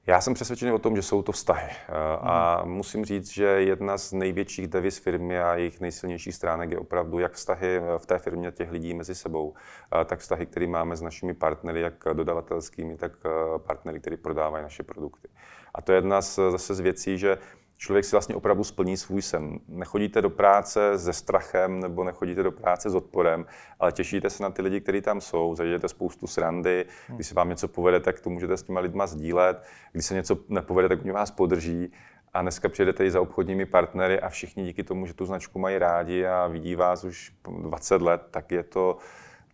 Já 0.07 0.21
jsem 0.21 0.35
přesvědčený 0.35 0.73
o 0.73 0.79
tom, 0.79 0.97
že 0.97 1.03
jsou 1.03 1.23
to 1.23 1.33
vztahy. 1.33 1.71
Eh, 1.71 1.93
a 2.21 2.62
hmm. 2.62 2.73
musím 2.73 3.05
říct, 3.05 3.31
že 3.31 3.45
jedna 3.45 3.99
z 3.99 4.12
největších 4.12 4.69
deviz 4.69 4.99
firmy 4.99 5.38
a 5.38 5.55
jejich 5.55 5.81
nejsilnějších 5.81 6.35
stránek 6.35 6.71
je 6.71 6.79
opravdu 6.79 7.19
jak 7.19 7.33
vztahy 7.33 7.77
eh, 7.77 7.99
v 7.99 8.07
té 8.07 8.19
firmě 8.19 8.53
těch 8.53 8.73
lidí 8.73 8.95
mezi 8.95 9.14
sebou, 9.14 9.55
eh, 10.01 10.05
tak 10.05 10.19
vztahy, 10.19 10.47
které 10.47 10.67
máme 10.67 10.97
s 10.97 11.03
našimi 11.03 11.35
partnery, 11.35 11.81
jak 11.81 12.05
dodavatelskými, 12.12 12.97
tak 12.97 13.12
partnery, 13.59 14.01
kteří 14.01 14.17
prodávají 14.17 14.62
naše 14.62 14.83
produkty. 14.83 15.29
A 15.75 15.83
to 15.83 15.93
je 15.93 15.99
jedna 15.99 16.23
z, 16.23 16.38
zase 16.51 16.75
z 16.75 16.81
věcí, 16.81 17.19
že 17.19 17.38
člověk 17.85 18.05
si 18.05 18.16
vlastně 18.16 18.35
opravdu 18.35 18.64
splní 18.64 18.97
svůj 18.97 19.23
sen. 19.23 19.59
Nechodíte 19.68 20.23
do 20.23 20.31
práce 20.31 20.99
se 20.99 21.12
strachem 21.12 21.81
nebo 21.81 22.05
nechodíte 22.05 22.42
do 22.42 22.53
práce 22.53 22.90
s 22.90 22.94
odporem, 22.94 23.47
ale 23.81 23.92
těšíte 23.92 24.31
se 24.31 24.42
na 24.42 24.51
ty 24.51 24.62
lidi, 24.62 24.81
kteří 24.81 25.01
tam 25.01 25.20
jsou, 25.20 25.55
zažijete 25.55 25.88
spoustu 25.88 26.27
srandy, 26.27 26.87
když 27.09 27.27
se 27.27 27.35
vám 27.35 27.49
něco 27.49 27.68
povede, 27.68 28.01
tak 28.01 28.20
to 28.20 28.31
můžete 28.31 28.57
s 28.57 28.62
těma 28.62 28.81
lidma 28.81 29.07
sdílet, 29.07 29.62
když 29.92 30.07
se 30.07 30.14
něco 30.14 30.38
nepovede, 30.49 30.88
tak 30.88 31.01
oni 31.01 31.12
vás 31.12 31.31
podrží. 31.31 31.92
A 32.33 32.42
dneska 32.42 32.68
přijedete 32.68 33.07
i 33.07 33.11
za 33.11 33.20
obchodními 33.20 33.66
partnery 33.66 34.20
a 34.20 34.29
všichni 34.29 34.64
díky 34.64 34.83
tomu, 34.83 35.07
že 35.07 35.14
tu 35.14 35.27
značku 35.27 35.59
mají 35.59 35.79
rádi 35.79 36.27
a 36.27 36.47
vidí 36.47 36.75
vás 36.75 37.05
už 37.05 37.33
20 37.62 38.03
let, 38.03 38.23
tak 38.31 38.51
je 38.51 38.62
to 38.62 38.97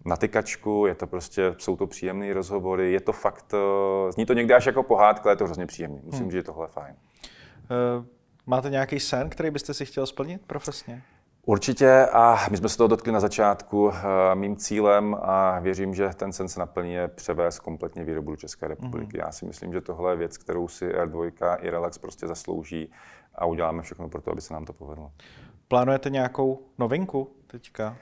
na 0.05 0.17
tykačku, 0.17 0.87
je 0.87 0.95
to 0.95 1.07
prostě, 1.07 1.55
jsou 1.59 1.77
to 1.77 1.87
příjemné 1.87 2.35
rozhovory, 2.35 2.93
je 2.93 3.01
to 3.01 3.13
fakt, 3.13 3.55
eh, 3.55 4.13
zní 4.13 4.27
to 4.27 4.33
někdy 4.33 4.55
až 4.55 4.67
jako 4.67 4.83
pohádka, 4.83 5.25
ale 5.25 5.33
je 5.33 5.37
to 5.37 5.45
hrozně 5.45 5.67
příjemné. 5.67 6.01
Musím 6.05 6.21
hmm. 6.21 6.31
říct, 6.31 6.39
že 6.39 6.43
tohle 6.43 6.65
je 6.65 6.69
fajn. 6.69 6.95
Uh... 7.99 8.20
Máte 8.51 8.71
nějaký 8.71 9.01
sen, 9.01 9.31
který 9.31 9.51
byste 9.51 9.75
si 9.75 9.87
chtěl 9.87 10.07
splnit 10.07 10.43
profesně? 10.47 11.03
Určitě 11.47 12.07
a 12.13 12.47
my 12.51 12.57
jsme 12.57 12.69
se 12.69 12.77
toho 12.77 12.89
dotkli 12.89 13.13
na 13.13 13.21
začátku. 13.21 13.93
Eh, 13.93 14.35
mým 14.35 14.57
cílem 14.57 15.17
a 15.23 15.59
věřím, 15.59 15.95
že 15.95 16.09
ten 16.09 16.33
sen 16.33 16.49
se 16.49 16.61
naplní 16.61 16.93
je 16.93 17.09
převést 17.09 17.59
kompletně 17.59 18.05
výrobu 18.05 18.31
do 18.31 18.37
České 18.37 18.69
republiky. 18.69 19.17
Mm-hmm. 19.17 19.25
Já 19.27 19.33
si 19.33 19.47
myslím, 19.47 19.73
že 19.73 19.81
tohle 19.81 20.13
je 20.13 20.17
věc, 20.17 20.37
kterou 20.39 20.69
si 20.69 20.89
R2 20.89 21.57
i 21.61 21.71
Relax 21.71 21.99
prostě 21.99 22.27
zaslouží 22.27 22.93
a 23.35 23.45
uděláme 23.45 23.83
všechno 23.83 24.09
pro 24.09 24.21
to, 24.21 24.33
aby 24.33 24.41
se 24.41 24.55
nám 24.55 24.65
to 24.65 24.73
povedlo. 24.73 25.13
Plánujete 25.69 26.11
nějakou 26.11 26.63
novinku 26.79 27.31
teďka? 27.47 27.97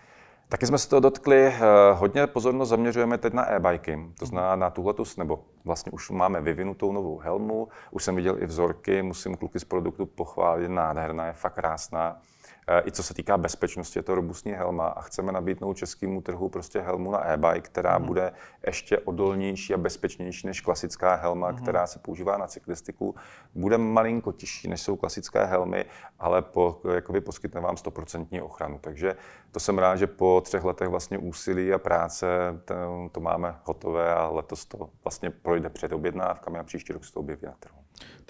Taky 0.50 0.66
jsme 0.66 0.78
se 0.78 0.88
to 0.88 1.00
dotkli. 1.00 1.46
Eh, 1.46 1.60
hodně 1.92 2.26
pozornost 2.26 2.68
zaměřujeme 2.68 3.18
teď 3.18 3.32
na 3.32 3.50
e-biky. 3.50 3.98
To 4.18 4.26
znamená 4.26 4.56
na 4.56 4.70
tuhletu, 4.70 5.04
nebo 5.16 5.44
vlastně 5.64 5.92
už 5.92 6.10
máme 6.10 6.40
vyvinutou 6.40 6.92
novou 6.92 7.18
helmu. 7.18 7.68
Už 7.90 8.04
jsem 8.04 8.16
viděl 8.16 8.42
i 8.42 8.46
vzorky, 8.46 9.02
musím 9.02 9.36
kluky 9.36 9.60
z 9.60 9.64
produktu 9.64 10.06
pochválit, 10.06 10.68
nádherná, 10.68 11.26
je 11.26 11.32
fakt 11.32 11.54
krásná. 11.54 12.20
Eh, 12.70 12.82
I 12.86 12.92
co 12.92 13.02
se 13.02 13.14
týká 13.14 13.38
bezpečnosti, 13.38 13.98
je 13.98 14.02
to 14.02 14.14
robustní 14.14 14.52
helma 14.52 14.86
a 14.86 15.00
chceme 15.00 15.32
nabídnout 15.32 15.76
českému 15.76 16.20
trhu 16.20 16.48
prostě 16.48 16.80
helmu 16.80 17.10
na 17.10 17.26
e-bike, 17.26 17.60
která 17.60 17.98
mm. 17.98 18.06
bude 18.06 18.32
ještě 18.66 18.98
odolnější 18.98 19.74
a 19.74 19.76
bezpečnější 19.76 20.46
než 20.46 20.60
klasická 20.60 21.14
helma, 21.14 21.50
mm. 21.50 21.56
která 21.56 21.86
se 21.86 21.98
používá 21.98 22.36
na 22.36 22.46
cyklistiku. 22.46 23.14
Bude 23.54 23.78
malinko 23.78 24.32
těžší, 24.32 24.68
než 24.68 24.80
jsou 24.80 24.96
klasické 24.96 25.44
helmy, 25.44 25.84
ale 26.18 26.42
po, 26.42 26.80
jakoby 26.94 27.20
poskytne 27.20 27.60
vám 27.60 27.74
100% 27.74 28.44
ochranu. 28.44 28.78
Takže 28.80 29.16
to 29.52 29.60
jsem 29.60 29.78
rád, 29.78 29.96
že 29.96 30.06
po 30.06 30.40
třech 30.44 30.64
letech 30.64 30.88
vlastně 30.88 31.18
úsilí 31.18 31.72
a 31.72 31.78
práce 31.78 32.26
to, 32.64 32.74
to 33.12 33.20
máme 33.20 33.56
hotové 33.64 34.14
a 34.14 34.28
letos 34.28 34.64
to 34.64 34.90
vlastně 35.04 35.30
projde 35.30 35.68
před 35.68 35.92
objednávkami 35.92 36.58
a 36.58 36.62
příští 36.62 36.92
rok 36.92 37.04
se 37.04 37.12
to 37.12 37.20
objeví 37.20 37.46
na 37.46 37.54
trhu. 37.60 37.78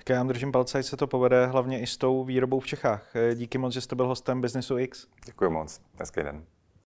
Tak 0.08 0.14
já 0.14 0.20
vám 0.20 0.28
držím 0.28 0.52
palce, 0.52 0.78
ať 0.78 0.86
se 0.86 0.96
to 0.96 1.06
povede 1.06 1.46
hlavně 1.46 1.80
i 1.80 1.86
s 1.86 1.96
tou 1.96 2.24
výrobou 2.24 2.60
v 2.60 2.66
Čechách. 2.66 3.12
Díky 3.34 3.58
moc, 3.58 3.72
že 3.72 3.80
jste 3.80 3.96
byl 3.96 4.06
hostem 4.06 4.40
Businessu 4.40 4.78
X. 4.78 5.06
Děkuji 5.26 5.50
moc. 5.50 5.80
Hezký 5.98 6.22
den. 6.22 6.44